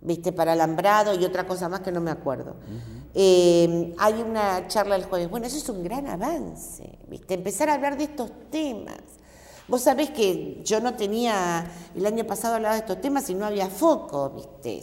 [0.00, 0.32] ¿viste?
[0.32, 2.56] Para alambrado y otra cosa más que no me acuerdo.
[3.14, 5.30] Eh, hay una charla el jueves.
[5.30, 7.34] Bueno, eso es un gran avance, ¿viste?
[7.34, 8.98] Empezar a hablar de estos temas.
[9.68, 13.46] Vos sabés que yo no tenía, el año pasado hablaba de estos temas y no
[13.46, 14.82] había foco, ¿viste?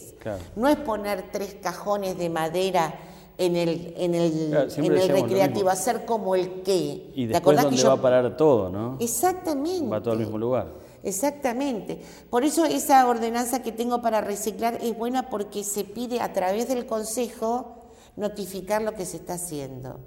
[0.55, 2.97] No es poner tres cajones de madera
[3.37, 7.11] en el, en el, en el recreativo, hacer como el qué.
[7.13, 8.97] Y después donde va a parar todo, ¿no?
[8.99, 9.89] Exactamente.
[9.89, 10.67] Va todo al mismo lugar.
[11.03, 12.01] Exactamente.
[12.29, 16.67] Por eso esa ordenanza que tengo para reciclar es buena porque se pide a través
[16.67, 17.75] del Consejo
[18.15, 19.99] notificar lo que se está haciendo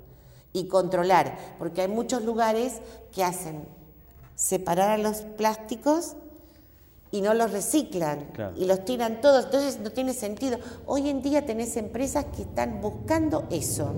[0.52, 3.64] y controlar, porque hay muchos lugares que hacen
[4.34, 6.16] separar a los plásticos
[7.10, 8.26] y no los reciclan
[8.56, 10.58] y los tiran todos, entonces no tiene sentido.
[10.86, 13.92] Hoy en día tenés empresas que están buscando eso.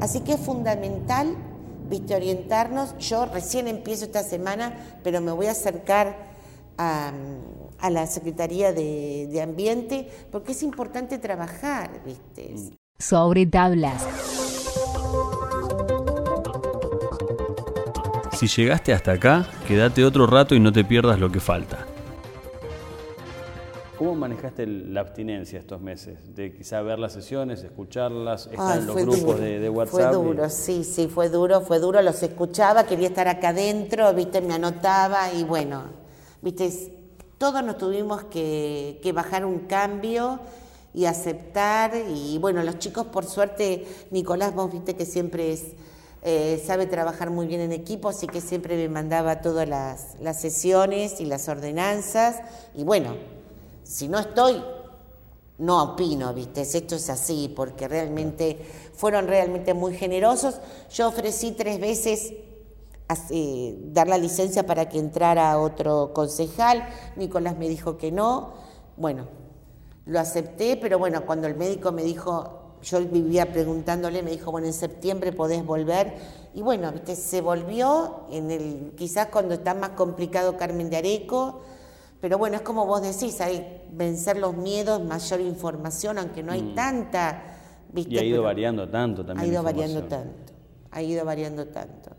[0.00, 1.36] Así que es fundamental
[1.90, 2.96] viste, orientarnos.
[2.98, 4.72] Yo recién empiezo esta semana,
[5.02, 6.30] pero me voy a acercar
[6.78, 7.12] a,
[7.90, 12.54] la Secretaría de, Ambiente porque es importante trabajar, viste.
[12.98, 14.06] Sobre tablas.
[18.32, 21.86] Si llegaste hasta acá, quédate otro rato y no te pierdas lo que falta.
[24.00, 26.34] ¿Cómo manejaste la abstinencia estos meses?
[26.34, 30.14] De quizá ver las sesiones, escucharlas, estar en los grupos de, WhatsApp.
[30.14, 34.40] Fue duro, sí, sí, fue duro, fue duro, los escuchaba, quería estar acá adentro, viste,
[34.40, 35.82] me anotaba y bueno,
[36.40, 36.72] viste,
[37.36, 40.40] todos nos tuvimos que, bajar un cambio
[40.94, 45.74] y aceptar y bueno, los chicos por suerte, Nicolás, vos viste que siempre es...
[46.22, 50.40] Eh, sabe trabajar muy bien en equipo, así que siempre me mandaba todas las, las
[50.40, 52.36] sesiones y las ordenanzas.
[52.74, 53.14] Y bueno,
[53.90, 54.62] si no estoy,
[55.58, 56.60] no opino, ¿viste?
[56.60, 58.56] Esto es así, porque realmente
[58.94, 60.60] fueron realmente muy generosos.
[60.92, 62.32] Yo ofrecí tres veces
[63.92, 68.52] dar la licencia para que entrara otro concejal, Nicolás me dijo que no,
[68.96, 69.26] bueno,
[70.06, 74.68] lo acepté, pero bueno, cuando el médico me dijo, yo vivía preguntándole, me dijo, bueno,
[74.68, 76.14] en septiembre podés volver,
[76.54, 77.16] y bueno, ¿viste?
[77.16, 81.62] se volvió, en el, quizás cuando está más complicado Carmen de Areco,
[82.20, 86.62] pero bueno, es como vos decís, hay vencer los miedos, mayor información, aunque no hay
[86.62, 86.74] mm.
[86.74, 87.42] tanta...
[87.92, 88.14] ¿viste?
[88.14, 89.48] Y ha ido variando tanto también.
[89.48, 90.52] Ha ido variando tanto,
[90.90, 92.10] ha ido variando tanto.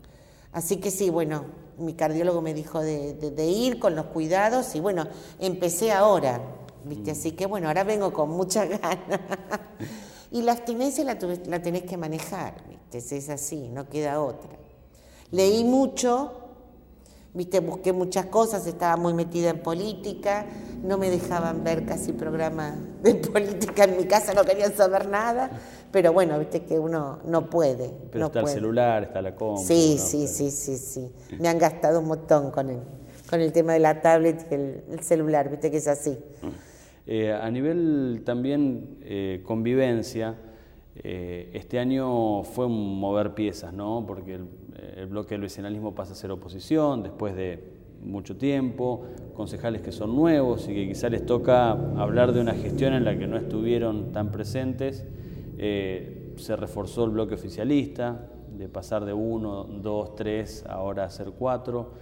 [0.52, 1.44] Así que sí, bueno,
[1.78, 5.06] mi cardiólogo me dijo de, ir con los cuidados y bueno,
[5.38, 6.40] empecé ahora,
[6.84, 7.12] ¿viste?
[7.12, 7.14] Mm.
[7.14, 9.20] Así que bueno, ahora vengo con mucha ganas.
[10.32, 12.98] y la abstinencia la, la tenés que manejar, ¿viste?
[13.16, 14.50] Es así, no queda otra.
[15.30, 16.41] Leí mucho,
[17.34, 20.44] Viste, busqué muchas cosas, estaba muy metida en política,
[20.82, 25.50] no me dejaban ver casi programas de política en mi casa, no querían saber nada,
[25.90, 27.90] pero bueno, viste que uno no puede.
[28.10, 29.64] Pero está el celular, está la compra.
[29.64, 31.10] Sí, sí, sí, sí, sí.
[31.38, 32.80] Me han gastado un montón con el,
[33.30, 36.18] con el tema de la tablet y el, celular, viste que es así.
[37.06, 40.36] Eh, a nivel también eh, convivencia,
[40.96, 44.04] eh, este año fue un mover piezas, ¿no?
[44.06, 44.48] Porque el,
[44.96, 50.14] el bloque del vecinalismo pasa a ser oposición después de mucho tiempo, concejales que son
[50.14, 54.12] nuevos y que quizá les toca hablar de una gestión en la que no estuvieron
[54.12, 55.04] tan presentes.
[55.58, 61.32] Eh, se reforzó el bloque oficialista, de pasar de uno, dos, tres, ahora a ser
[61.38, 61.92] cuatro.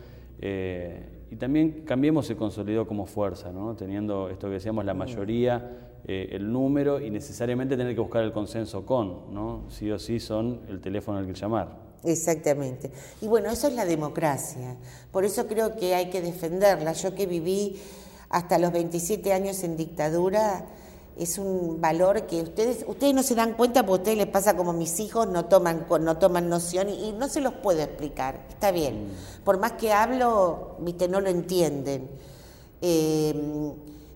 [0.40, 3.76] Eh, y también Cambiemos se consolidó como fuerza, ¿no?
[3.76, 8.32] teniendo esto que decíamos, la mayoría, eh, el número y necesariamente tener que buscar el
[8.32, 9.64] consenso con, ¿no?
[9.68, 11.89] sí o sí son el teléfono al que llamar.
[12.04, 12.90] Exactamente.
[13.20, 14.76] Y bueno, eso es la democracia.
[15.12, 16.92] Por eso creo que hay que defenderla.
[16.92, 17.80] Yo que viví
[18.28, 20.64] hasta los 27 años en dictadura,
[21.18, 24.56] es un valor que ustedes ustedes no se dan cuenta porque a ustedes les pasa
[24.56, 28.70] como mis hijos no toman no toman noción y, no se los puedo explicar está
[28.70, 29.44] bien mm.
[29.44, 32.08] por más que hablo viste no lo entienden
[32.80, 33.34] eh,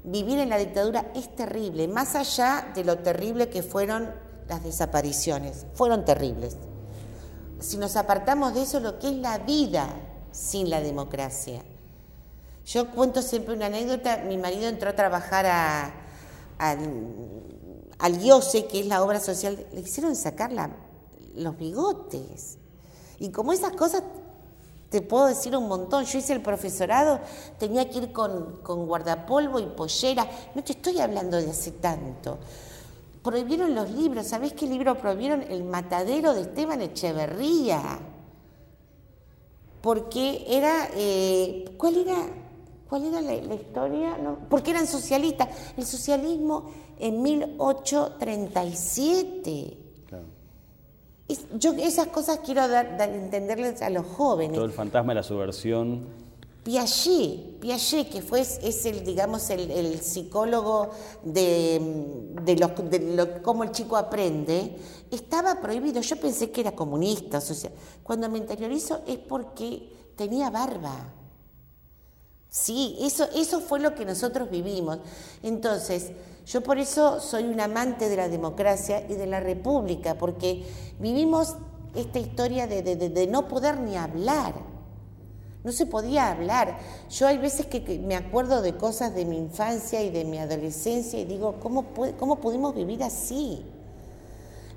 [0.04, 4.10] vivir en la dictadura es terrible, más allá de lo terrible que fueron
[4.48, 6.56] las desapariciones, fueron terribles.
[7.60, 9.88] Si nos apartamos de eso, lo que es la vida
[10.32, 11.62] sin la democracia.
[12.66, 15.92] Yo cuento siempre una anécdota, mi marido entró a trabajar a,
[16.58, 20.50] al IOSE, que es la obra social, le hicieron sacar
[21.34, 22.58] los bigotes.
[23.18, 24.02] Y como esas cosas
[24.94, 26.04] te puedo decir un montón.
[26.04, 27.18] Yo hice el profesorado,
[27.58, 30.24] tenía que ir con, guardapolvo y pollera.
[30.54, 32.38] No te estoy hablando de hace tanto.
[33.24, 34.26] Prohibieron los libros.
[34.26, 35.40] ¿Sabés qué libro prohibieron?
[35.42, 38.00] El matadero de Esteban Echeverría.
[39.80, 40.90] Porque era.
[40.94, 42.16] Eh, ¿Cuál era?
[42.86, 44.18] ¿Cuál era la, historia?
[44.50, 45.48] porque eran socialistas.
[45.76, 49.78] El socialismo en 1837.
[51.58, 54.56] Yo esas cosas quiero dar, entenderles a los jóvenes.
[54.56, 56.04] Todo el fantasma de la subversión.
[56.64, 60.90] Piaget, Piaget, que fue, es el, digamos, el, psicólogo
[61.22, 61.78] de,
[62.42, 64.76] de, lo, cómo el chico aprende,
[65.10, 66.00] estaba prohibido.
[66.00, 67.40] Yo pensé que era comunista.
[68.02, 71.12] Cuando me interiorizo es porque tenía barba.
[72.48, 75.00] Sí, eso, eso fue lo que nosotros vivimos.
[75.42, 76.12] Entonces,
[76.46, 80.64] yo por eso soy un amante de la democracia y de la república, porque
[80.98, 81.56] vivimos
[81.94, 84.54] esta historia de, no poder ni hablar.
[85.64, 86.78] No se podía hablar.
[87.10, 91.18] Yo hay veces que, me acuerdo de cosas de mi infancia y de mi adolescencia
[91.18, 91.86] y digo, ¿cómo,
[92.18, 93.64] cómo pudimos vivir así?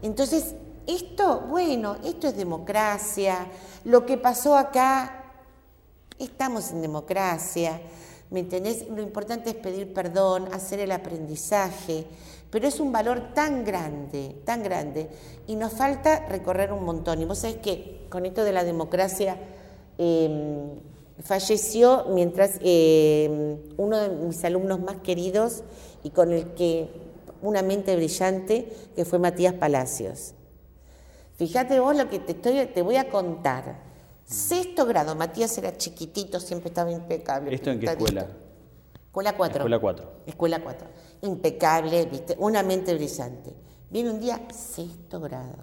[0.02, 0.56] Entonces,
[0.88, 3.48] esto, bueno, esto es democracia.
[3.84, 5.26] Lo que pasó acá,
[6.18, 7.82] estamos en democracia.
[8.30, 8.88] ¿Me entendés?
[8.90, 12.06] Lo importante es pedir perdón, hacer el aprendizaje,
[12.50, 15.10] pero es un valor tan grande, tan grande,
[15.48, 17.22] y nos falta recorrer un montón.
[17.22, 19.38] Y vos sabés que con esto de la democracia
[19.98, 20.80] em,
[21.24, 25.64] falleció mientras em, uno de mis alumnos más queridos
[26.04, 26.90] y con el que
[27.42, 30.34] una mente brillante, que fue Matías Palacios.
[31.36, 33.86] Fíjate vos lo que te, estoy, te voy a contar.
[34.26, 37.54] Sexto grado, Matías era chiquitito, siempre estaba impecable.
[37.54, 38.28] ¿Esto en qué escuela?
[39.06, 39.58] Escuela 4.
[39.58, 40.12] Escuela 4.
[40.26, 40.88] Escuela 4.
[41.22, 42.36] Impecable, ¿viste?
[42.40, 43.56] una mente brillante.
[43.90, 45.56] Viene un día, sexto grado.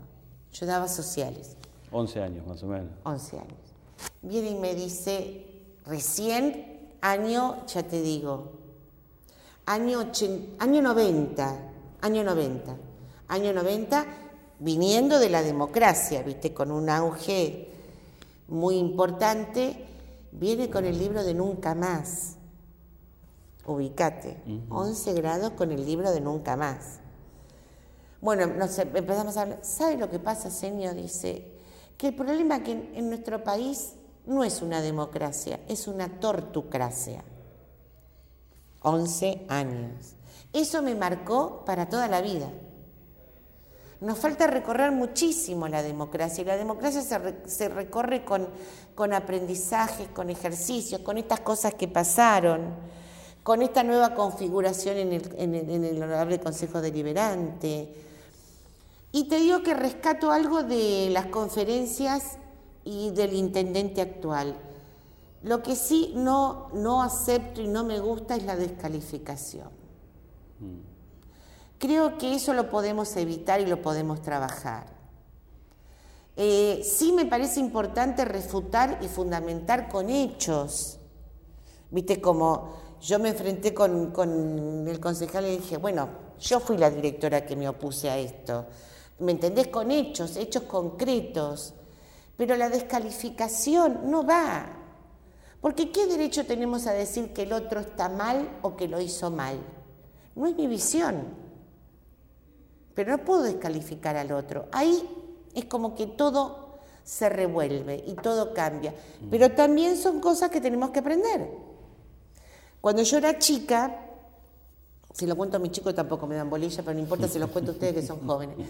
[0.53, 1.57] Yo daba sociales.
[1.92, 2.90] 11 años más o menos.
[3.05, 3.63] 11 años.
[4.23, 5.47] Viene y me dice,
[5.87, 8.53] recién, año, ya te digo,
[9.67, 10.11] año,
[10.59, 11.57] año 90,
[12.01, 12.77] año 90,
[13.29, 14.07] año 90,
[14.59, 16.55] viniendo de la democracia, ¿viste?
[16.55, 17.69] Con un auge
[18.49, 19.85] muy importante,
[20.33, 22.37] viene con el libro de Nunca Más.
[23.67, 24.37] Ubicate,
[24.69, 27.01] 11 grados con el libro de Nunca Más.
[28.21, 29.59] Bueno, nos empezamos a hablar.
[29.63, 30.95] ¿Sabe lo que pasa, señor?
[30.95, 31.54] Dice
[31.97, 33.93] que el problema es que en, nuestro país
[34.27, 37.23] no es una democracia, es una tortucracia.
[38.81, 40.15] 11 años.
[40.53, 42.51] Eso me marcó para toda la vida.
[44.01, 47.01] Nos falta recorrer muchísimo la democracia y la democracia
[47.47, 48.49] se, recorre con,
[48.95, 52.75] con aprendizajes, con ejercicios, con estas cosas que pasaron,
[53.43, 57.95] con esta nueva configuración en el, en el Honorable Consejo Deliberante.
[59.14, 62.37] Y te digo que rescato algo de las conferencias
[62.83, 64.57] y del intendente actual.
[65.44, 69.68] Lo que sí no, no acepto y no me gusta es la descalificación.
[70.59, 70.81] Mm.
[71.79, 74.87] Creo que eso lo podemos evitar y lo podemos trabajar.
[76.35, 80.98] Eh, sí me parece importante refutar y fundamentar con hechos.
[81.92, 86.09] Viste, como yo me enfrenté con, con el concejal y dije, bueno,
[86.40, 88.66] yo fui la directora que me opuse a esto.
[89.18, 89.68] ¿Me entendés?
[89.68, 91.74] Con hechos, hechos concretos.
[92.37, 94.66] Pero la descalificación no va.
[95.61, 99.31] Porque ¿qué derecho tenemos a decir que el otro está mal o que lo hizo
[99.31, 99.59] mal?
[100.35, 101.44] No es mi visión
[102.94, 104.66] pero no puedo descalificar al otro.
[104.72, 105.03] Ahí
[105.55, 108.92] es como que todo se revuelve y todo cambia.
[108.92, 109.31] Mm.
[109.31, 111.50] Pero también son cosas que tenemos que aprender.
[112.81, 114.00] Cuando yo era chica,
[115.12, 117.50] si lo cuento a mis chicos tampoco me dan bolilla, pero no importa si los
[117.50, 118.56] cuento a ustedes que son jóvenes.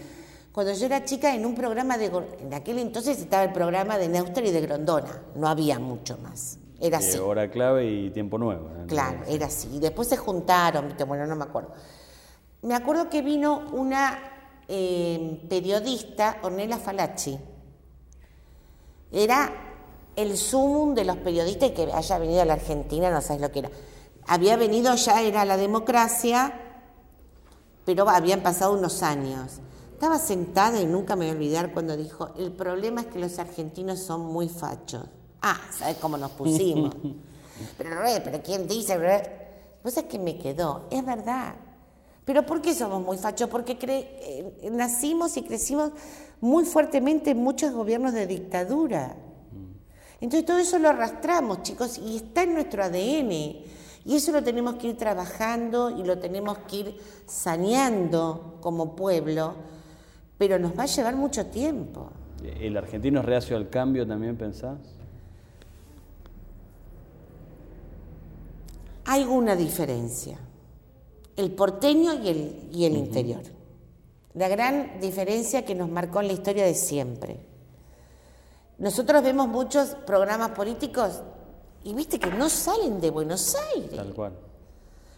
[0.55, 2.05] Cuando yo era chica, en un programa de.
[2.39, 6.59] En aquel entonces estaba el programa de Neuster y de Grondona, no había mucho más.
[6.79, 7.17] Era así.
[7.17, 8.69] Hora clave y tiempo nuevo.
[8.87, 9.67] Claro, era así.
[9.73, 11.73] Y después se juntaron, bueno, no me acuerdo.
[12.61, 14.17] Me acuerdo que vino una
[14.69, 17.37] eh, periodista, Ornella Falacci.
[19.11, 19.51] Era
[20.15, 23.59] el sumum de los periodistas que haya venido a la Argentina, no sabes lo que
[23.59, 23.71] era.
[24.25, 26.53] Había venido ya, era la democracia,
[27.83, 29.59] pero habían pasado unos años.
[30.05, 33.39] Estaba sentada y nunca me voy a olvidar cuando dijo, el problema es que los
[33.39, 35.07] argentinos son muy fachos.
[35.41, 36.93] Ah, ¿sabes cómo nos pusimos?
[37.79, 37.89] pero,
[38.23, 38.99] pero ¿quién dice?
[39.83, 41.55] Vos sabés que me quedó, es verdad.
[42.23, 43.49] Pero ¿por qué somos muy fachos?
[43.49, 45.89] Porque eh, nacimos y crecimos
[46.39, 49.15] muy fuertemente en muchos gobiernos de dictadura.
[50.21, 53.31] Entonces todo eso lo arrastramos, chicos, y está en nuestro ADN.
[53.31, 59.55] Y eso lo tenemos que ir trabajando y lo tenemos que ir saneando como pueblo,
[60.47, 62.11] pero nos va a llevar mucho tiempo.
[62.43, 64.77] ¿El argentino es reacio al cambio también, pensás?
[69.05, 70.37] Hay una diferencia,
[71.35, 73.41] el porteño y el, y el interior.
[74.35, 77.39] La gran diferencia que nos marcó en la historia de siempre.
[78.77, 81.23] Nosotros vemos muchos programas políticos
[81.83, 83.95] y viste que no salen de Buenos Aires.
[83.95, 84.33] Tal cual.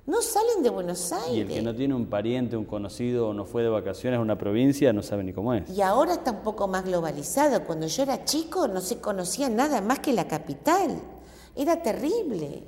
[0.08, 1.36] No salen de Buenos Aires.
[1.36, 4.22] Y el que no tiene un pariente, un conocido o no fue de vacaciones a
[4.22, 5.70] una provincia no sabe ni cómo es.
[5.70, 7.66] Y ahora está un poco más globalizado.
[7.66, 10.98] Cuando yo era chico no se conocía nada más que la capital.
[11.58, 12.64] Era terrible.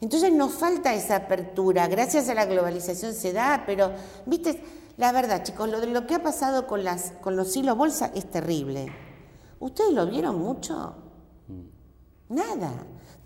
[0.00, 1.86] Entonces nos falta esa apertura.
[1.86, 3.92] Gracias a la globalización se da, pero,
[4.26, 4.60] viste,
[4.96, 8.10] la verdad, chicos, lo de lo que ha pasado con, las, con los hilos bolsa
[8.12, 8.92] es terrible.
[9.60, 10.96] ¿Ustedes lo vieron mucho?
[11.46, 12.34] Mm.
[12.34, 12.72] Nada.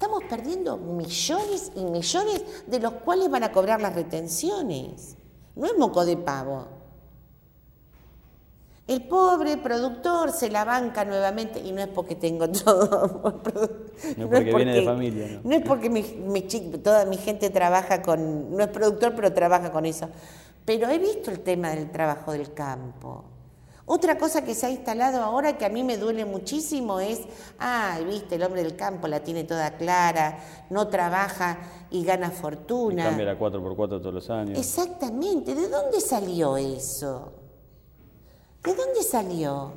[0.05, 5.17] Estamos perdiendo millones y millones de los cuales van a cobrar las retenciones.
[5.57, 6.67] No es moco de pavo.
[8.87, 13.41] El pobre productor se la banca nuevamente y no es porque tengo todo.
[14.19, 15.41] no, es porque, viene de familia.
[15.43, 15.89] No, es porque
[16.83, 20.11] toda mi gente trabaja con, no es productor, pero trabaja con eso.
[20.67, 23.25] Pero he visto el tema del trabajo del campo.
[23.87, 27.21] Otra cosa que se ha instalado ahora que a mí me duele muchísimo es,
[27.59, 30.39] ah, viste, el hombre del campo la tiene toda clara,
[30.71, 31.59] no trabaja
[31.91, 33.03] y gana fortuna.
[33.03, 34.59] Y cambia la 4x4 todos los años.
[34.59, 37.33] Exactamente, ¿de dónde salió eso?
[38.63, 39.73] ¿De dónde salió?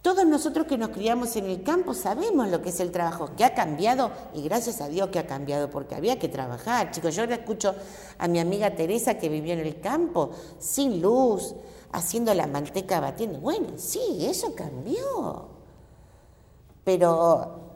[0.00, 3.44] Todos nosotros que nos criamos en el campo sabemos lo que es el trabajo, que
[3.44, 6.92] ha cambiado y gracias a Dios que ha cambiado porque había que trabajar.
[6.92, 7.74] Chicos, yo ahora escucho
[8.16, 11.54] a mi amiga Teresa que vivió en el campo, sin luz,
[11.92, 13.40] haciendo la manteca batiendo.
[13.40, 15.48] Bueno, sí, eso cambió.
[16.84, 17.68] Pero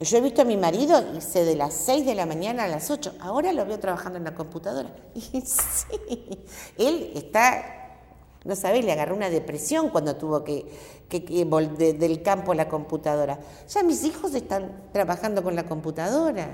[0.00, 2.90] yo he visto a mi marido irse de las 6 de la mañana a las
[2.90, 3.16] 8.
[3.20, 4.90] Ahora lo veo trabajando en la computadora.
[5.14, 7.96] Y sí, él está,
[8.44, 10.66] no sabés, le agarró una depresión cuando tuvo que,
[11.08, 13.40] que, del campo a la computadora.
[13.68, 16.48] Ya mis hijos están trabajando con la computadora.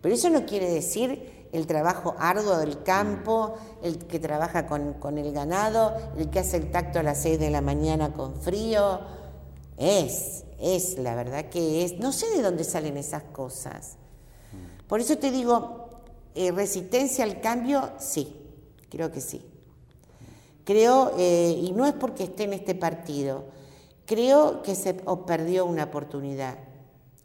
[0.00, 5.32] Pero eso no quiere decir el trabajo arduo del campo, el que trabaja con, el
[5.32, 9.00] ganado, el que hace el tacto a las 6 de la mañana con frío.
[9.76, 11.98] Es, es, la verdad que es.
[11.98, 13.96] No sé de dónde salen esas cosas.
[14.88, 16.02] Por eso te digo,
[16.34, 18.36] eh, resistencia al cambio, sí,
[18.88, 19.44] creo que sí.
[20.64, 23.44] Creo, eh, y no es porque esté en este partido,
[24.04, 26.58] creo que se perdió una oportunidad.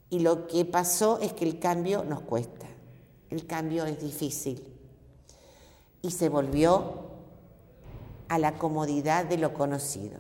[0.10, 2.71] Y lo que pasó es que el cambio nos cuesta
[3.32, 4.62] el cambio es difícil.
[6.02, 7.12] Y se volvió
[8.28, 10.20] a la comodidad de lo conocido.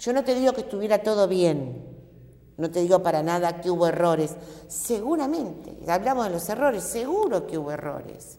[0.00, 1.84] Yo no te digo que estuviera todo bien,
[2.56, 4.34] no te digo para nada que hubo errores.
[4.68, 8.38] Seguramente, hablamos de los errores, seguro que hubo errores,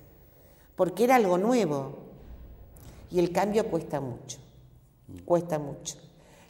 [0.75, 2.09] porque era algo nuevo.
[3.11, 4.37] Y el cambio cuesta mucho,
[5.25, 5.97] cuesta mucho.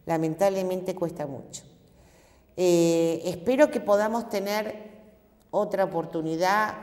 [0.06, 1.64] Lamentablemente cuesta mucho.
[2.58, 4.89] Eh, espero que podamos tener
[5.52, 6.76] otra oportunidad,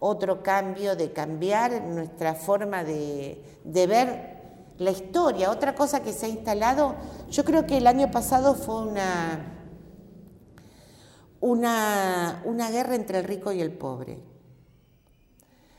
[0.00, 4.38] otro cambio de cambiar nuestra forma de, ver
[4.78, 5.50] la historia.
[5.50, 6.94] Otra cosa que se ha instalado,
[7.30, 9.66] yo creo que el año pasado fue una,
[11.40, 14.18] una, una guerra entre el rico y el pobre.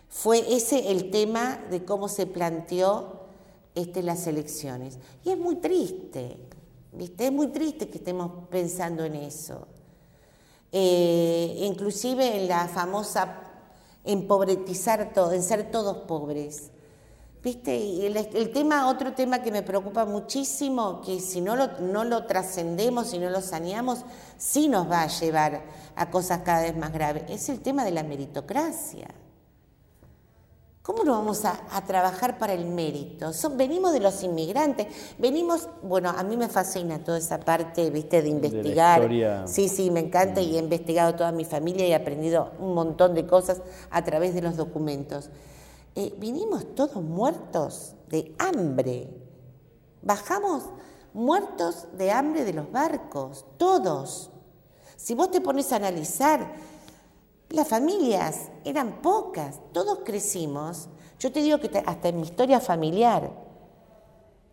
[0.10, 3.28] Fue ese el tema de cómo se planteó
[3.76, 4.98] este, las elecciones.
[5.24, 6.38] Y es muy triste,
[6.92, 7.28] ¿viste?
[7.28, 9.68] Es muy triste que estemos pensando en eso
[10.72, 13.42] eh, inclusive en la famosa
[14.04, 16.72] empobretizar todo, en ser todos pobres.
[17.42, 17.78] ¿Viste?
[17.78, 22.26] Y el, tema, otro tema que me preocupa muchísimo, que si no lo, no lo
[22.26, 24.04] trascendemos, si no lo saneamos,
[24.38, 25.64] sí nos va a llevar
[25.96, 29.08] a cosas cada vez más graves, es el tema de la meritocracia.
[30.90, 31.54] ¿Cómo no vamos a,
[31.86, 33.30] trabajar para el mérito?
[33.52, 34.88] venimos de los inmigrantes,
[35.20, 39.08] venimos, bueno, a mí me fascina toda esa parte, viste, de investigar.
[39.48, 43.14] sí, sí, me encanta y he investigado toda mi familia y he aprendido un montón
[43.14, 43.62] de cosas
[43.92, 45.30] a través de los documentos.
[45.94, 49.12] Eh, vinimos todos muertos de hambre.
[50.02, 50.64] Bajamos
[51.14, 54.32] muertos de hambre de los barcos, todos.
[54.96, 56.52] Si vos te pones a analizar,
[57.50, 60.88] las familias eran pocas, todos crecimos.
[61.20, 63.32] Yo te digo que hasta en mi historia familiar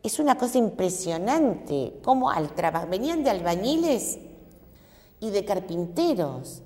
[0.03, 4.19] es una cosa impresionante cómo al trabajo venían de albañiles
[5.21, 6.63] y de carpinteros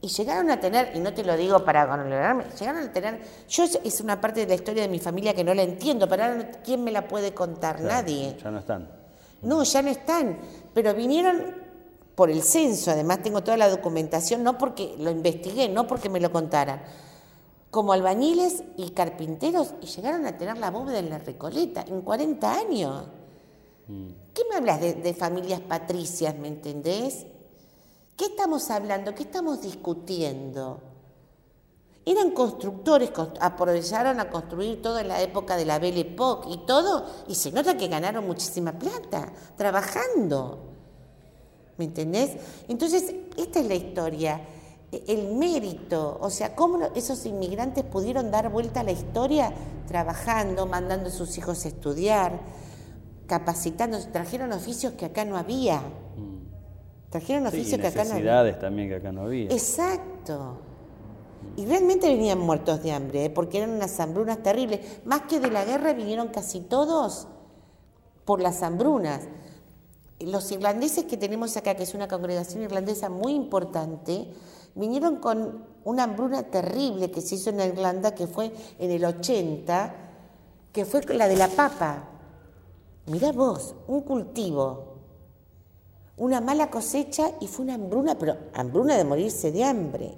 [0.00, 3.64] Y llegaron a tener, y no te lo digo para controlarme, llegaron a tener, yo
[3.64, 6.50] es una parte de la historia de mi familia que no la entiendo, pero ahora
[6.62, 7.80] ¿quién me la puede contar?
[7.80, 8.36] Nadie.
[8.42, 8.90] Ya no están.
[9.40, 10.38] No, ya no están,
[10.74, 11.63] pero vinieron
[12.14, 16.20] por el censo, además tengo toda la documentación, no porque lo investigué, no porque me
[16.20, 16.82] lo contaran,
[17.70, 22.52] como albañiles y carpinteros, y llegaron a tener la bóveda en la Recoleta en 40
[22.52, 23.06] años.
[23.88, 24.08] Mm.
[24.32, 27.26] ¿Qué me hablas de, de familias patricias, me entendés?
[28.16, 29.14] ¿Qué estamos hablando?
[29.14, 30.80] ¿Qué estamos discutiendo?
[32.06, 33.10] Eran constructores,
[33.40, 37.50] aprovecharon a construir todo en la época de la Belle Époque y todo, y se
[37.50, 40.73] nota que ganaron muchísima plata trabajando.
[41.76, 42.32] ¿Me entendés?
[42.68, 44.40] Entonces, esta es la historia,
[44.92, 49.52] e, el mérito, o sea, cómo esos inmigrantes pudieron dar vuelta a la historia
[49.86, 52.40] trabajando, mandando a sus hijos a estudiar,
[53.26, 55.82] capacitándose, trajeron oficios que acá no había.
[57.10, 58.58] Trajeron oficios que acá no había.
[58.58, 59.50] también que acá no había.
[59.50, 60.58] Exacto.
[61.56, 63.30] Y realmente venían muertos de hambre, ¿eh?
[63.30, 64.80] porque eran unas hambrunas terribles.
[65.04, 67.28] Más que de la guerra vinieron casi todos
[68.24, 69.20] por las hambrunas.
[70.20, 74.28] Los irlandeses que tenemos acá, que es una congregación irlandesa muy importante,
[74.74, 79.94] vinieron con una hambruna terrible que se hizo en Irlanda, que fue en el 80,
[80.72, 82.08] que fue la de la papa.
[83.06, 84.94] Mirá vos, un cultivo
[86.16, 90.14] una mala cosecha y fue una hambruna, pero hambruna de morirse de hambre.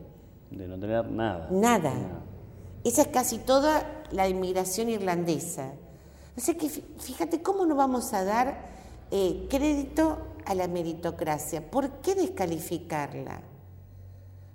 [0.51, 1.49] De no tener nada.
[1.51, 1.93] Nada.
[2.85, 5.73] Esa es casi toda la inmigración irlandesa.
[6.37, 8.76] O sea que fíjate cómo no vamos a dar
[9.11, 11.71] eh, crédito a la meritocracia.
[11.71, 13.41] ¿Por qué descalificarla?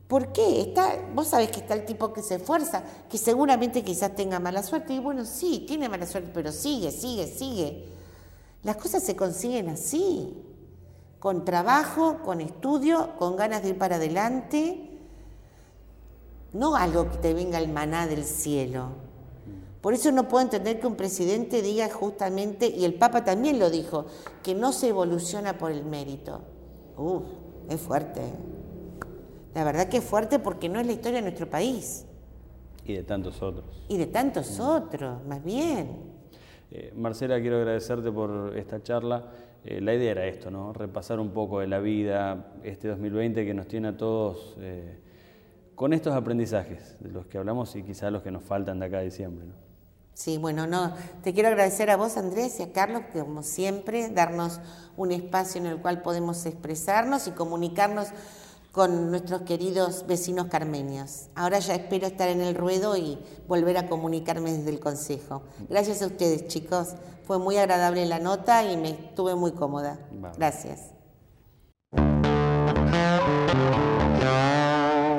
[0.07, 0.61] ¿Por qué?
[0.61, 4.61] Está, vos sabés que está el tipo que se esfuerza, que seguramente quizás tenga mala
[4.61, 4.93] suerte.
[4.93, 7.85] Y bueno, sí, tiene mala suerte, pero sigue, sigue, sigue.
[8.63, 10.35] Las cosas se consiguen así
[11.21, 14.89] con trabajo, con estudio, con ganas de ir para adelante,
[16.51, 18.89] no algo que te venga el maná del cielo.
[19.81, 23.71] Por eso no puedo entender que un presidente diga justamente, y el Papa también lo
[23.71, 24.05] dijo,
[24.43, 26.41] que no se evoluciona por el mérito.
[26.97, 27.23] Uf,
[27.67, 28.21] es fuerte.
[29.55, 32.05] La verdad que es fuerte porque no es la historia de nuestro país.
[32.85, 33.83] Y de tantos otros.
[33.89, 36.11] Y de tantos otros, más bien.
[36.69, 39.31] Eh, Marcela, quiero agradecerte por esta charla.
[39.63, 40.73] Eh, la idea era esto, ¿no?
[40.73, 44.99] repasar un poco de la vida, este 2020 que nos tiene a todos eh,
[45.75, 48.99] con estos aprendizajes de los que hablamos y quizás los que nos faltan de acá
[48.99, 49.45] a diciembre.
[49.45, 49.70] ¿no?
[50.13, 50.93] Sí, bueno, no,
[51.23, 54.59] te quiero agradecer a vos, Andrés, y a Carlos, que como siempre, darnos
[54.97, 58.09] un espacio en el cual podemos expresarnos y comunicarnos
[58.71, 61.27] con nuestros queridos vecinos carmenios.
[61.35, 65.43] Ahora ya espero estar en el ruedo y volver a comunicarme desde el Consejo.
[65.69, 66.95] Gracias a ustedes, chicos.
[67.25, 69.99] Fue muy agradable la nota y me estuve muy cómoda.
[70.37, 70.91] Gracias.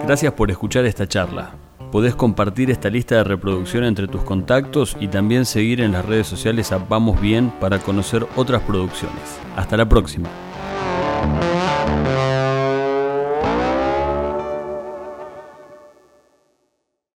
[0.04, 1.54] Gracias por escuchar esta charla.
[1.92, 6.26] Podés compartir esta lista de reproducción entre tus contactos y también seguir en las redes
[6.26, 9.38] sociales a Vamos Bien para conocer otras producciones.
[9.56, 10.30] Hasta la próxima.